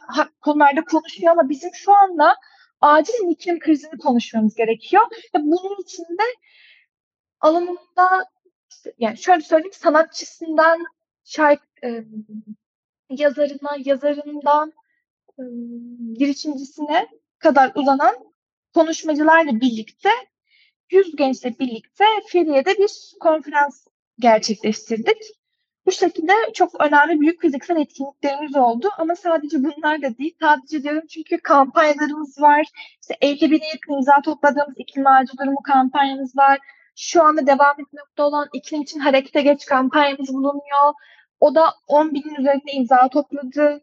konularda 0.41 0.83
konuşuyor 0.83 1.31
ama 1.31 1.49
bizim 1.49 1.73
şu 1.73 1.93
anda 1.95 2.35
acil 2.81 3.29
iklim 3.29 3.59
krizini 3.59 3.97
konuşmamız 3.97 4.55
gerekiyor. 4.55 5.03
Ve 5.35 5.39
bunun 5.39 5.81
için 5.81 6.03
de 6.03 6.23
alanında 7.39 8.25
yani 8.97 9.17
şöyle 9.17 9.41
söyleyeyim 9.41 9.73
sanatçısından 9.73 10.85
şarkı 11.23 12.05
yazarına, 13.09 13.77
yazarından 13.85 14.73
girişimcisine 16.13 17.07
kadar 17.39 17.71
uzanan 17.75 18.15
konuşmacılarla 18.73 19.61
birlikte 19.61 20.09
100 20.91 21.15
gençle 21.15 21.59
birlikte 21.59 22.05
Feriye'de 22.31 22.77
bir 22.77 22.91
konferans 23.19 23.87
gerçekleştirdik. 24.19 25.17
Bu 25.85 25.91
şekilde 25.91 26.33
çok 26.53 26.81
önemli 26.81 27.19
büyük 27.19 27.41
fiziksel 27.41 27.77
etkinliklerimiz 27.77 28.55
oldu. 28.55 28.89
Ama 28.97 29.15
sadece 29.15 29.57
bunlar 29.63 30.01
da 30.01 30.17
değil. 30.17 30.35
Sadece 30.41 30.83
diyorum 30.83 31.07
çünkü 31.09 31.37
kampanyalarımız 31.37 32.41
var. 32.41 32.67
İşte 33.01 33.17
50 33.21 33.51
bine 33.51 33.67
yakın 33.67 33.93
imza 33.93 34.21
topladığımız 34.21 34.73
iklim 34.77 35.07
ağacı 35.07 35.37
durumu 35.37 35.61
kampanyamız 35.63 36.37
var. 36.37 36.59
Şu 36.95 37.23
anda 37.23 37.47
devam 37.47 37.75
etmekte 37.79 38.21
olan 38.21 38.47
iklim 38.53 38.81
için 38.81 38.99
harekete 38.99 39.41
geç 39.41 39.65
kampanyamız 39.65 40.33
bulunuyor. 40.33 40.93
O 41.39 41.55
da 41.55 41.73
10 41.87 42.13
binin 42.13 42.35
üzerinde 42.35 42.71
imza 42.71 43.09
topladı. 43.09 43.81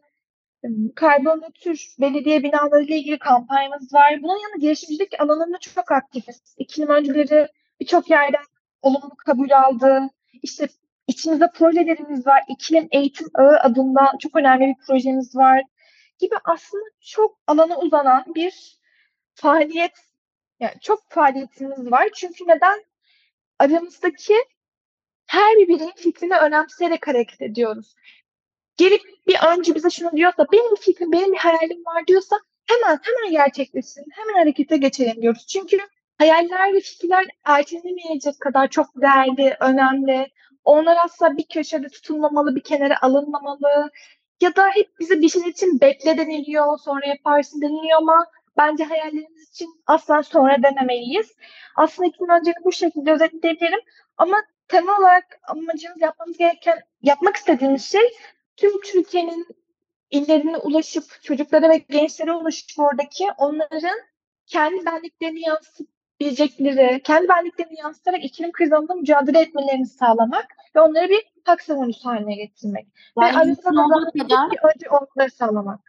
Karbon 0.95 1.41
nötr 1.41 1.87
belediye 1.99 2.43
binaları 2.43 2.83
ile 2.83 2.97
ilgili 2.97 3.19
kampanyamız 3.19 3.93
var. 3.93 4.23
Bunun 4.23 4.41
yanında 4.41 4.57
girişimcilik 4.61 5.21
alanında 5.21 5.57
çok 5.59 5.91
aktifiz. 5.91 6.55
İklim 6.57 6.89
öncüleri 6.89 7.47
birçok 7.79 8.09
yerden 8.09 8.43
olumlu 8.81 9.15
kabul 9.25 9.51
aldı. 9.51 10.09
İşte 10.43 10.67
içimizde 11.07 11.51
projelerimiz 11.55 12.27
var. 12.27 12.43
İklim 12.49 12.87
Eğitim 12.91 13.27
Ağı 13.35 13.57
adında 13.59 14.11
çok 14.19 14.35
önemli 14.35 14.67
bir 14.67 14.85
projemiz 14.85 15.35
var. 15.35 15.61
Gibi 16.19 16.35
aslında 16.45 16.83
çok 17.01 17.39
alana 17.47 17.77
uzanan 17.79 18.23
bir 18.35 18.77
faaliyet, 19.33 19.91
yani 20.59 20.73
çok 20.81 20.99
faaliyetimiz 21.09 21.91
var. 21.91 22.09
Çünkü 22.15 22.43
neden? 22.47 22.83
Aramızdaki 23.59 24.35
her 25.27 25.55
bir 25.55 25.67
bireyin 25.67 25.93
fikrini 25.95 26.37
önemseyerek 26.37 27.07
hareket 27.07 27.41
ediyoruz. 27.41 27.95
Gelip 28.77 29.01
bir 29.27 29.37
önce 29.47 29.75
bize 29.75 29.89
şunu 29.89 30.11
diyorsa, 30.11 30.45
benim 30.51 30.75
fikrim, 30.75 31.11
benim 31.11 31.33
bir 31.33 31.37
hayalim 31.37 31.85
var 31.85 32.07
diyorsa 32.07 32.35
hemen 32.67 32.99
hemen 33.03 33.31
gerçekleşsin, 33.31 34.05
hemen 34.11 34.39
harekete 34.39 34.77
geçelim 34.77 35.21
diyoruz. 35.21 35.47
Çünkü 35.47 35.77
hayaller 36.17 36.73
ve 36.73 36.79
fikirler 36.79 37.25
ertelenemeyecek 37.45 38.39
kadar 38.39 38.67
çok 38.67 38.87
değerli, 39.01 39.57
önemli. 39.59 40.27
Onlar 40.63 40.97
asla 41.03 41.37
bir 41.37 41.45
köşede 41.53 41.87
tutulmamalı, 41.87 42.55
bir 42.55 42.63
kenara 42.63 43.01
alınmamalı. 43.01 43.91
Ya 44.41 44.55
da 44.55 44.69
hep 44.69 44.99
bize 44.99 45.21
bir 45.21 45.29
şey 45.29 45.41
için 45.41 45.81
bekle 45.81 46.17
deniliyor, 46.17 46.77
sonra 46.77 47.05
yaparsın 47.07 47.61
deniliyor 47.61 47.97
ama 47.97 48.25
bence 48.57 48.83
hayallerimiz 48.83 49.49
için 49.49 49.69
asla 49.87 50.23
sonra 50.23 50.63
denemeliyiz. 50.63 51.35
Aslında 51.75 52.09
iklim 52.09 52.29
önceliğini 52.29 52.65
bu 52.65 52.71
şekilde 52.71 53.11
özetleyebilirim. 53.11 53.79
Ama 54.17 54.37
temel 54.67 54.99
olarak 54.99 55.39
amacımız 55.47 56.01
yapmamız 56.01 56.37
gereken, 56.37 56.79
yapmak 57.01 57.35
istediğimiz 57.35 57.91
şey 57.91 58.11
tüm 58.57 58.81
Türkiye'nin 58.81 59.47
illerine 60.11 60.57
ulaşıp 60.57 61.03
çocuklara 61.23 61.69
ve 61.69 61.77
gençlere 61.77 62.33
ulaşıp 62.33 62.79
oradaki 62.79 63.25
onların 63.37 63.99
kendi 64.45 64.85
benliklerini 64.85 65.41
yansıtıp 65.41 65.87
bilecekleri, 66.19 67.01
kendi 67.03 67.27
benliklerini 67.27 67.79
yansıtarak 67.79 68.25
iklim 68.25 68.51
krizinde 68.51 68.93
mücadele 68.93 69.39
etmelerini 69.39 69.85
sağlamak 69.85 70.45
ve 70.75 70.81
onları 70.81 71.09
bir 71.09 71.21
hak 71.45 71.61
savunucusu 71.61 72.09
haline 72.09 72.35
getirmek. 72.35 72.87
Yani 73.21 73.39
ve 73.39 73.43
mümkün 73.45 73.75
olduğu 73.75 74.11
kadar 74.19 74.45
önce 74.45 74.89
onları 74.89 75.31
sağlamak. 75.31 75.79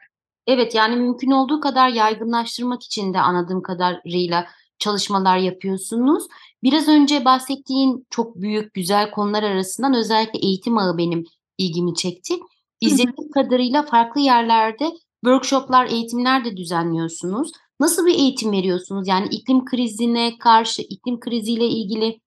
Evet 0.47 0.75
yani 0.75 0.97
mümkün 0.97 1.31
olduğu 1.31 1.61
kadar 1.61 1.89
yaygınlaştırmak 1.89 2.83
için 2.83 3.15
de 3.15 3.19
anladığım 3.19 3.63
kadarıyla 3.63 4.47
çalışmalar 4.79 5.37
yapıyorsunuz. 5.37 6.25
Biraz 6.63 6.89
önce 6.89 7.25
bahsettiğin 7.25 8.07
çok 8.11 8.37
büyük 8.37 8.75
güzel 8.75 9.11
konular 9.11 9.43
arasından 9.43 9.95
özellikle 9.95 10.39
eğitim 10.39 10.79
ağı 10.79 10.99
benim 10.99 11.25
ilgimi 11.59 11.95
çekti. 11.95 12.35
İzlediğim 12.81 13.31
kadarıyla 13.35 13.83
farklı 13.83 14.21
yerlerde 14.21 14.91
workshoplar, 15.25 15.87
eğitimler 15.87 16.45
de 16.45 16.57
düzenliyorsunuz. 16.57 17.53
Nasıl 17.81 18.07
bir 18.07 18.15
eğitim 18.15 18.53
veriyorsunuz? 18.53 19.09
Yani 19.09 19.29
iklim 19.31 19.65
krizine 19.65 20.39
karşı, 20.39 20.83
iklim 20.83 21.21
kriziyle 21.21 21.67
ilgili 21.67 22.21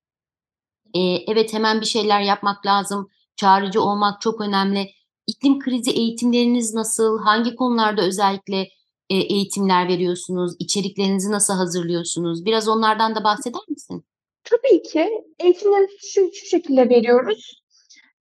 e, 0.93 0.99
evet 1.01 1.53
hemen 1.53 1.81
bir 1.81 1.85
şeyler 1.85 2.21
yapmak 2.21 2.65
lazım, 2.65 3.09
çağrıcı 3.35 3.81
olmak 3.81 4.21
çok 4.21 4.41
önemli. 4.41 4.91
İklim 5.27 5.59
krizi 5.59 5.91
eğitimleriniz 5.91 6.73
nasıl? 6.73 7.19
Hangi 7.19 7.55
konularda 7.55 8.01
özellikle 8.01 8.67
e, 9.09 9.15
eğitimler 9.15 9.87
veriyorsunuz? 9.87 10.55
İçeriklerinizi 10.59 11.31
nasıl 11.31 11.53
hazırlıyorsunuz? 11.53 12.45
Biraz 12.45 12.67
onlardan 12.67 13.15
da 13.15 13.23
bahseder 13.23 13.61
misin? 13.69 14.05
Tabii 14.43 14.81
ki. 14.83 15.09
Eğitimleri 15.39 15.87
şu, 16.01 16.29
şu 16.33 16.45
şekilde 16.45 16.89
veriyoruz. 16.89 17.61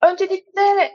Öncelikle 0.03 0.91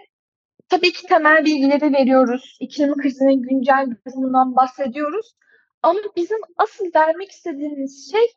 tabii 0.69 0.93
ki 0.93 1.07
temel 1.07 1.45
bilgileri 1.45 1.93
veriyoruz. 1.93 2.57
İklim 2.61 2.97
krizinin 2.97 3.43
güncel 3.43 3.87
durumundan 4.07 4.57
bahsediyoruz. 4.57 5.35
Ama 5.83 6.01
bizim 6.17 6.39
asıl 6.57 6.85
vermek 6.95 7.31
istediğimiz 7.31 8.13
şey 8.13 8.33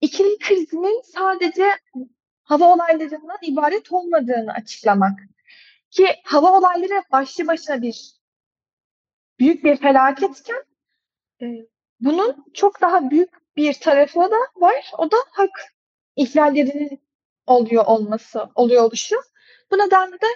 iklim 0.00 0.38
krizinin 0.38 1.02
sadece 1.02 1.64
hava 2.42 2.74
olaylarından 2.74 3.38
ibaret 3.42 3.92
olmadığını 3.92 4.52
açıklamak. 4.52 5.18
Ki 5.90 6.06
hava 6.24 6.58
olayları 6.58 7.02
başlı 7.12 7.46
başına 7.46 7.82
bir 7.82 8.14
büyük 9.38 9.64
bir 9.64 9.76
felaketken 9.76 10.64
e, 11.42 11.46
bunun 12.00 12.44
çok 12.54 12.80
daha 12.80 13.10
büyük 13.10 13.56
bir 13.56 13.74
tarafı 13.74 14.20
da 14.20 14.38
var. 14.56 14.90
O 14.98 15.10
da 15.10 15.16
hak 15.30 15.74
ihlallerinin 16.16 17.00
oluyor 17.46 17.86
olması, 17.86 18.48
oluyor 18.54 18.82
oluşu. 18.82 19.16
Bu 19.70 19.78
nedenle 19.78 20.12
de 20.12 20.26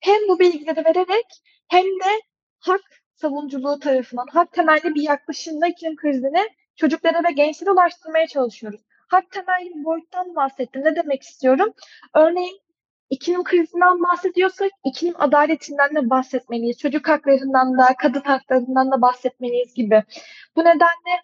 hem 0.00 0.28
bu 0.28 0.38
bilgileri 0.38 0.84
vererek 0.84 1.26
hem 1.68 1.84
de 1.84 2.22
hak 2.60 2.80
savunuculuğu 3.14 3.78
tarafından 3.78 4.26
hak 4.32 4.52
temelli 4.52 4.94
bir 4.94 5.02
yaklaşımla 5.02 5.66
iklim 5.66 5.96
krizini 5.96 6.48
çocuklara 6.76 7.24
ve 7.28 7.32
gençlere 7.32 7.70
ulaştırmaya 7.70 8.26
çalışıyoruz. 8.26 8.80
Hak 9.08 9.30
temelli 9.30 9.74
bir 9.74 9.84
boyuttan 9.84 10.36
bahsettim. 10.36 10.84
Ne 10.84 10.96
demek 10.96 11.22
istiyorum? 11.22 11.72
Örneğin 12.14 12.60
iklim 13.10 13.44
krizinden 13.44 14.02
bahsediyorsak 14.02 14.70
iklim 14.84 15.14
adaletinden 15.18 15.94
de 15.94 16.10
bahsetmeliyiz. 16.10 16.78
Çocuk 16.78 17.08
haklarından 17.08 17.78
da, 17.78 17.94
kadın 17.98 18.20
haklarından 18.20 18.90
da 18.90 19.02
bahsetmeliyiz 19.02 19.74
gibi. 19.74 20.02
Bu 20.56 20.60
nedenle 20.60 21.22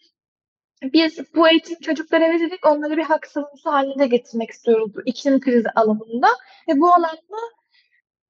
biz 0.83 1.35
bu 1.35 1.49
eğitim 1.49 1.81
çocuklara 1.81 2.25
vererek 2.25 2.67
onları 2.67 2.97
bir 2.97 3.03
hak 3.03 3.27
savunucusu 3.27 3.73
haline 3.73 4.07
getirmek 4.07 4.51
istiyoruz 4.51 4.95
bu 4.95 5.03
iklim 5.07 5.41
krizi 5.41 5.71
alanında. 5.71 6.29
Ve 6.69 6.81
bu 6.81 6.95
alanda 6.95 7.37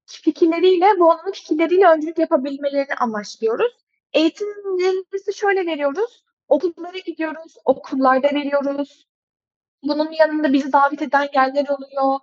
fikirleriyle, 0.07 0.87
bu 0.99 1.13
alanın 1.13 1.33
fikirleriyle 1.33 1.87
öncülük 1.89 2.19
yapabilmelerini 2.19 2.95
amaçlıyoruz. 3.01 3.73
Eğitimlerimizi 4.13 5.35
şöyle 5.37 5.67
veriyoruz. 5.67 6.25
Okullara 6.49 6.99
gidiyoruz, 6.99 7.55
okullarda 7.65 8.29
veriyoruz. 8.29 9.07
Bunun 9.83 10.11
yanında 10.13 10.53
bizi 10.53 10.73
davet 10.73 11.03
eden 11.03 11.29
yerler 11.35 11.67
oluyor. 11.69 12.21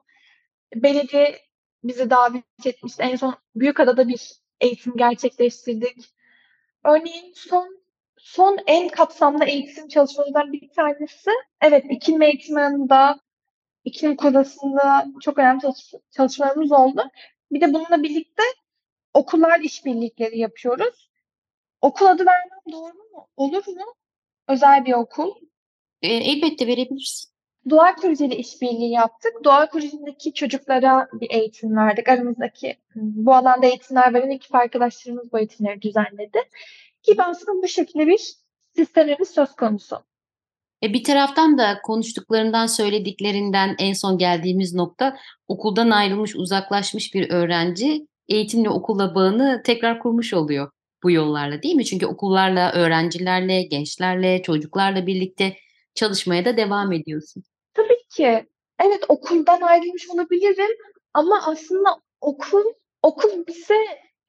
Belediye 0.75 1.39
bizi 1.83 2.09
davet 2.09 2.43
etmiş. 2.65 2.93
En 2.99 3.15
son 3.15 3.35
Büyükada'da 3.55 4.07
bir 4.07 4.31
eğitim 4.61 4.97
gerçekleştirdik. 4.97 5.97
Örneğin 6.85 7.33
son 7.35 7.81
son 8.17 8.57
en 8.67 8.89
kapsamlı 8.89 9.45
eğitim 9.45 9.87
çalışmalarından 9.87 10.53
bir 10.53 10.69
tanesi. 10.69 11.31
Evet, 11.61 11.85
iklim 11.89 12.21
eğitim 12.21 12.57
alanında, 12.57 13.19
iklim 13.83 14.15
kodasında 14.15 15.05
çok 15.21 15.37
önemli 15.37 15.61
çalış- 15.61 15.93
çalışmalarımız 16.11 16.71
oldu. 16.71 17.03
Bir 17.51 17.61
de 17.61 17.73
bununla 17.73 18.03
birlikte 18.03 18.43
okullar 19.13 19.59
işbirlikleri 19.59 20.39
yapıyoruz. 20.39 21.11
Okul 21.81 22.05
adı 22.05 22.25
vermem 22.25 22.59
doğru 22.71 22.93
mu? 22.93 23.27
Olur 23.37 23.67
mu? 23.67 23.93
Özel 24.47 24.85
bir 24.85 24.93
okul. 24.93 25.35
E, 26.01 26.07
elbette 26.07 26.67
verebilirsin. 26.67 27.31
Doğa 27.69 27.95
ile 28.03 28.37
işbirliği 28.37 28.91
yaptık. 28.91 29.31
Doğa 29.43 29.69
Kurucu'ndaki 29.69 30.33
çocuklara 30.33 31.07
bir 31.13 31.31
eğitim 31.31 31.77
verdik. 31.77 32.09
Aramızdaki 32.09 32.77
bu 32.95 33.35
alanda 33.35 33.65
eğitimler 33.65 34.13
veren 34.13 34.29
ekip 34.29 34.55
arkadaşlarımız 34.55 35.33
bu 35.33 35.39
eğitimleri 35.39 35.81
düzenledi. 35.81 36.39
Gibi 37.03 37.23
aslında 37.23 37.63
bu 37.63 37.67
şekilde 37.67 38.07
bir 38.07 38.35
sistemimiz 38.75 39.29
söz 39.29 39.55
konusu. 39.55 40.03
E, 40.83 40.93
bir 40.93 41.03
taraftan 41.03 41.57
da 41.57 41.81
konuştuklarından, 41.83 42.65
söylediklerinden 42.65 43.75
en 43.79 43.93
son 43.93 44.17
geldiğimiz 44.17 44.73
nokta 44.73 45.17
okuldan 45.47 45.89
ayrılmış, 45.89 46.35
uzaklaşmış 46.35 47.13
bir 47.13 47.29
öğrenci 47.29 48.07
eğitimle 48.29 48.69
okulla 48.69 49.15
bağını 49.15 49.61
tekrar 49.65 49.99
kurmuş 49.99 50.33
oluyor 50.33 50.71
bu 51.03 51.11
yollarla 51.11 51.63
değil 51.63 51.75
mi? 51.75 51.85
Çünkü 51.85 52.05
okullarla, 52.05 52.71
öğrencilerle, 52.73 53.63
gençlerle, 53.63 54.41
çocuklarla 54.41 55.07
birlikte 55.07 55.57
çalışmaya 55.95 56.45
da 56.45 56.57
devam 56.57 56.91
ediyorsun. 56.91 57.43
Tabii 57.73 58.03
ki. 58.15 58.45
Evet 58.83 59.03
okuldan 59.07 59.61
ayrılmış 59.61 60.09
olabilirim 60.09 60.77
ama 61.13 61.41
aslında 61.45 61.89
okul 62.21 62.63
okul 63.03 63.47
bize 63.47 63.77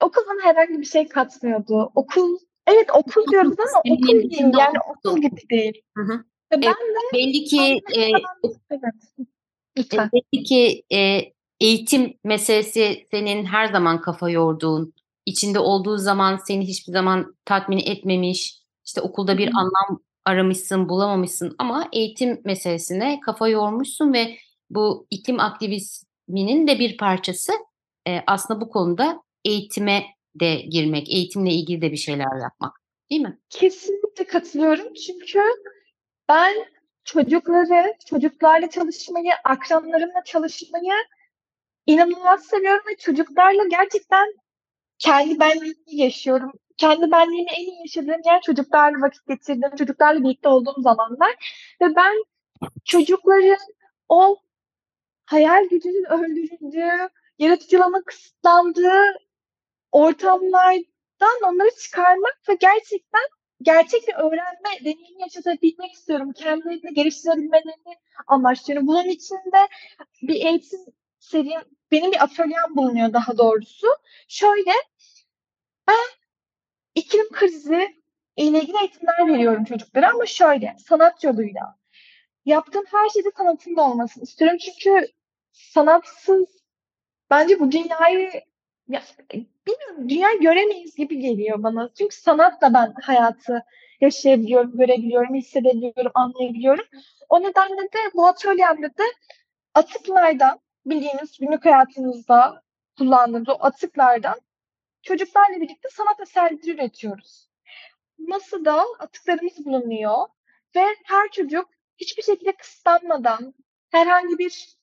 okul 0.01 0.23
bana 0.29 0.43
herhangi 0.43 0.81
bir 0.81 0.87
şey 0.87 1.09
katmıyordu. 1.09 1.93
Okul 1.95 2.39
evet 2.67 2.91
okul 2.95 3.31
diyoruz 3.31 3.57
ama 3.59 3.95
okul 3.95 4.31
değil 4.31 4.41
yani 4.41 4.79
okul 4.97 5.21
gibi 5.21 5.41
değil. 5.51 5.83
Hı 5.97 6.03
hı. 6.03 6.25
Ben 6.53 6.63
de 6.63 6.75
Belli 7.15 7.45
ki 7.45 7.81
e. 7.97 8.11
Lütfen. 9.79 10.11
belli 10.13 10.43
ki 10.45 10.83
e, 10.93 11.21
eğitim 11.61 12.15
meselesi 12.25 13.07
senin 13.11 13.45
her 13.45 13.67
zaman 13.67 14.01
kafa 14.01 14.31
yorduğun, 14.31 14.95
içinde 15.27 15.59
olduğu 15.59 15.99
zaman 15.99 16.37
seni 16.47 16.69
hiçbir 16.69 16.93
zaman 16.93 17.37
tatmin 17.45 17.79
etmemiş, 17.79 18.63
işte 18.87 19.01
okulda 19.01 19.39
bir 19.39 19.47
hı. 19.47 19.53
anlam 19.55 20.03
aramışsın, 20.25 20.89
bulamamışsın 20.89 21.55
ama 21.59 21.89
eğitim 21.93 22.41
meselesine 22.45 23.21
kafa 23.21 23.49
yormuşsun 23.49 24.13
ve 24.13 24.37
bu 24.71 25.07
iklim 25.11 25.41
aktivizminin 25.41 26.67
de 26.67 26.79
bir 26.79 26.97
parçası 26.97 27.53
e, 28.09 28.21
aslında 28.27 28.61
bu 28.61 28.69
konuda 28.69 29.23
eğitime 29.45 30.05
de 30.41 30.55
girmek, 30.55 31.11
eğitimle 31.11 31.53
ilgili 31.53 31.83
de 31.83 31.93
bir 31.93 31.97
şeyler 31.97 32.41
yapmak, 32.43 32.81
değil 33.11 33.21
mi? 33.21 33.39
Kesinlikle 33.51 34.27
katılıyorum 34.27 34.95
çünkü 34.95 35.39
ben 36.29 36.55
çocukları, 37.05 37.95
çocuklarla 38.07 38.71
çalışmayı, 38.71 39.33
akranlarımla 39.45 40.25
çalışmayı 40.25 40.93
inanılmaz 41.87 42.45
seviyorum 42.45 42.85
ve 42.89 42.97
çocuklarla 42.97 43.65
gerçekten 43.71 44.35
kendi 44.99 45.41
benliğimi 45.41 45.77
yaşıyorum. 45.87 46.53
Kendi 46.77 47.11
benliğimi 47.11 47.51
en 47.51 47.67
iyi 47.67 47.81
yaşadığım 47.81 48.21
yer 48.25 48.41
çocuklarla 48.41 49.01
vakit 49.01 49.27
geçirdiğim, 49.27 49.77
çocuklarla 49.77 50.25
birlikte 50.25 50.49
olduğum 50.49 50.83
zamanlar. 50.83 51.31
Ve 51.83 51.97
ben 51.97 52.25
çocukların 52.85 53.59
o 54.09 54.37
hayal 55.27 55.69
gücünün 55.69 56.05
öldürüldüğü, 56.05 57.09
yaratıcılığının 57.39 58.03
kısıtlandığı 58.03 59.19
ortamlardan 59.93 61.43
onları 61.45 61.71
çıkarmak 61.83 62.39
ve 62.49 62.55
gerçekten 62.55 63.23
gerçek 63.63 64.09
bir 64.09 64.15
öğrenme 64.15 64.81
deneyimi 64.81 65.21
yaşatabilmek 65.21 65.93
istiyorum. 65.93 66.33
Kendilerini 66.33 66.95
geliştirebilmelerini 66.95 67.97
amaçlıyorum. 68.27 68.87
Bunun 68.87 69.09
için 69.09 69.37
de 69.37 69.69
bir 70.23 70.35
eğitim 70.47 70.81
serim, 71.19 71.61
benim 71.91 72.13
bir 72.13 72.23
atölyem 72.25 72.77
bulunuyor 72.77 73.13
daha 73.13 73.39
doğrusu. 73.39 73.87
Şöyle, 74.29 74.73
ben 75.89 76.07
iklim 76.95 77.29
krizi 77.33 78.03
ile 78.37 78.61
ilgili 78.61 78.79
eğitimler 78.81 79.29
veriyorum 79.29 79.65
çocuklara 79.65 80.11
ama 80.11 80.27
şöyle, 80.27 80.77
sanat 80.89 81.25
yoluyla. 81.25 81.79
Yaptığım 82.45 82.85
her 82.87 83.09
şeyde 83.09 83.29
sanatın 83.37 83.77
da 83.77 83.83
olmasını 83.83 84.25
istiyorum. 84.25 84.59
Çünkü 84.59 85.09
sanatsız 85.53 86.47
bence 87.31 87.61
bu 87.61 87.73
dünyayı 87.73 88.31
ya, 88.93 89.03
bilmiyorum 89.67 90.09
dünya 90.09 90.33
göremeyiz 90.33 90.95
gibi 90.95 91.19
geliyor 91.19 91.63
bana. 91.63 91.91
Çünkü 91.99 92.17
sanatla 92.17 92.75
ben 92.75 92.95
hayatı 93.03 93.65
yaşayabiliyorum, 94.01 94.77
görebiliyorum, 94.77 95.35
hissedebiliyorum, 95.35 96.13
anlayabiliyorum. 96.15 96.85
O 97.29 97.43
nedenle 97.43 97.83
de 97.83 97.99
bu 98.15 98.27
atölyemde 98.27 98.87
de 98.87 99.05
atıklardan 99.75 100.61
bildiğiniz 100.87 101.39
günlük 101.39 101.65
hayatınızda 101.65 102.63
kullandığımız 102.99 103.49
o 103.49 103.57
atıklardan 103.61 104.41
çocuklarla 105.03 105.61
birlikte 105.61 105.89
sanat 105.93 106.21
eserleri 106.21 106.71
üretiyoruz. 106.71 107.49
Masada 108.19 108.85
atıklarımız 108.99 109.65
bulunuyor 109.65 110.27
ve 110.77 110.85
her 111.05 111.31
çocuk 111.31 111.69
hiçbir 111.97 112.23
şekilde 112.23 112.53
kısıtlanmadan, 112.53 113.55
herhangi 113.91 114.39
bir 114.39 114.77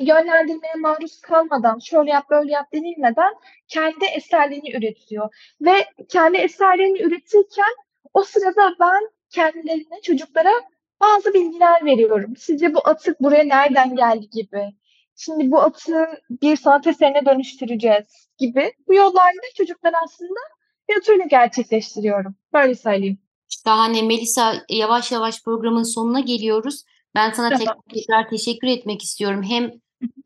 yönlendirmeye 0.00 0.74
maruz 0.74 1.20
kalmadan, 1.20 1.78
şöyle 1.78 2.10
yap 2.10 2.30
böyle 2.30 2.52
yap 2.52 2.72
denilmeden 2.72 3.34
kendi 3.68 4.04
eserlerini 4.04 4.76
üretiyor. 4.76 5.34
Ve 5.60 5.84
kendi 6.08 6.36
eserlerini 6.36 7.02
üretirken 7.02 7.74
o 8.14 8.22
sırada 8.22 8.74
ben 8.80 9.10
kendilerine, 9.30 10.00
çocuklara 10.02 10.52
bazı 11.00 11.34
bilgiler 11.34 11.84
veriyorum. 11.84 12.36
Sizce 12.36 12.74
bu 12.74 12.78
atık 12.84 13.20
buraya 13.20 13.44
nereden 13.44 13.96
geldi 13.96 14.30
gibi. 14.30 14.72
Şimdi 15.16 15.50
bu 15.50 15.60
atığı 15.60 16.06
bir 16.30 16.56
sanat 16.56 16.86
eserine 16.86 17.26
dönüştüreceğiz 17.26 18.28
gibi. 18.38 18.72
Bu 18.88 18.94
yollarla 18.94 19.40
çocuklar 19.56 19.92
aslında 20.04 20.40
bir 20.88 20.96
atölye 20.96 21.26
gerçekleştiriyorum. 21.30 22.34
Böyle 22.52 22.74
söyleyeyim. 22.74 23.18
Şahane 23.48 24.02
Melisa 24.02 24.54
yavaş 24.68 25.12
yavaş 25.12 25.42
programın 25.42 25.82
sonuna 25.82 26.20
geliyoruz. 26.20 26.84
Ben 27.14 27.30
sana 27.30 27.58
tekrar 27.94 28.28
teşekkür 28.30 28.68
etmek 28.68 29.02
istiyorum. 29.02 29.42
Hem 29.42 29.70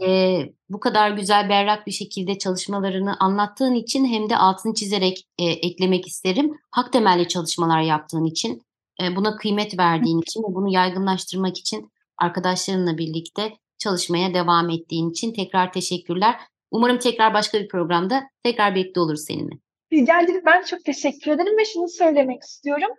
e, 0.03 0.39
bu 0.69 0.81
kadar 0.81 1.11
güzel 1.11 1.49
berrak 1.49 1.87
bir 1.87 1.93
şekilde 1.93 2.39
çalışmalarını 2.39 3.17
anlattığın 3.21 3.75
için 3.75 4.05
hem 4.05 4.31
de 4.31 4.37
altını 4.37 4.75
çizerek 4.75 5.27
e, 5.39 5.45
eklemek 5.45 6.07
isterim. 6.07 6.59
Hak 6.71 6.93
temelli 6.93 7.29
çalışmalar 7.29 7.81
yaptığın 7.81 8.25
için, 8.25 8.63
e, 9.03 9.17
buna 9.17 9.37
kıymet 9.37 9.79
verdiğin 9.79 10.21
için 10.21 10.41
ve 10.43 10.55
bunu 10.55 10.73
yaygınlaştırmak 10.73 11.59
için 11.59 11.91
arkadaşlarınla 12.19 12.99
birlikte 12.99 13.53
çalışmaya 13.79 14.35
devam 14.35 14.71
ettiğin 14.71 15.11
için 15.11 15.33
tekrar 15.33 15.73
teşekkürler. 15.73 16.41
Umarım 16.71 16.99
tekrar 16.99 17.35
başka 17.35 17.61
bir 17.61 17.69
programda 17.69 18.23
tekrar 18.43 18.75
birlikte 18.75 19.01
oluruz 19.01 19.25
seninle. 19.25 19.55
Rica 19.93 20.21
ederim. 20.21 20.43
Ben 20.47 20.63
çok 20.63 20.85
teşekkür 20.85 21.31
ederim 21.31 21.59
ve 21.59 21.65
şunu 21.65 21.89
söylemek 21.89 22.43
istiyorum. 22.43 22.91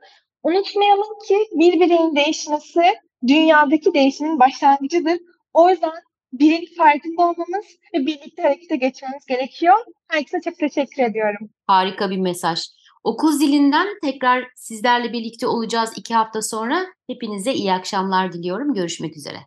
Unutmayalım 0.44 1.20
ki 1.28 1.38
bir 1.52 1.80
bireyin 1.80 2.16
değişmesi 2.16 2.82
dünyadaki 3.28 3.94
değişimin 3.94 4.40
başlangıcıdır. 4.40 5.20
O 5.54 5.70
yüzden 5.70 5.92
birin 6.34 6.76
farkında 6.78 7.22
olmamız 7.22 7.66
ve 7.94 8.06
birlikte 8.06 8.42
harekete 8.42 8.76
geçmemiz 8.76 9.26
gerekiyor. 9.26 9.76
Herkese 10.08 10.42
çok 10.42 10.60
teşekkür 10.60 11.04
ediyorum. 11.04 11.50
Harika 11.68 12.10
bir 12.10 12.18
mesaj. 12.18 12.60
Okul 13.04 13.32
zilinden 13.32 13.88
tekrar 14.04 14.48
sizlerle 14.56 15.14
birlikte 15.14 15.48
olacağız 15.48 15.94
iki 15.96 16.14
hafta 16.14 16.42
sonra. 16.42 16.86
Hepinize 17.08 17.54
iyi 17.54 17.74
akşamlar 17.74 18.34
diliyorum. 18.34 18.74
Görüşmek 18.74 19.18
üzere. 19.18 19.38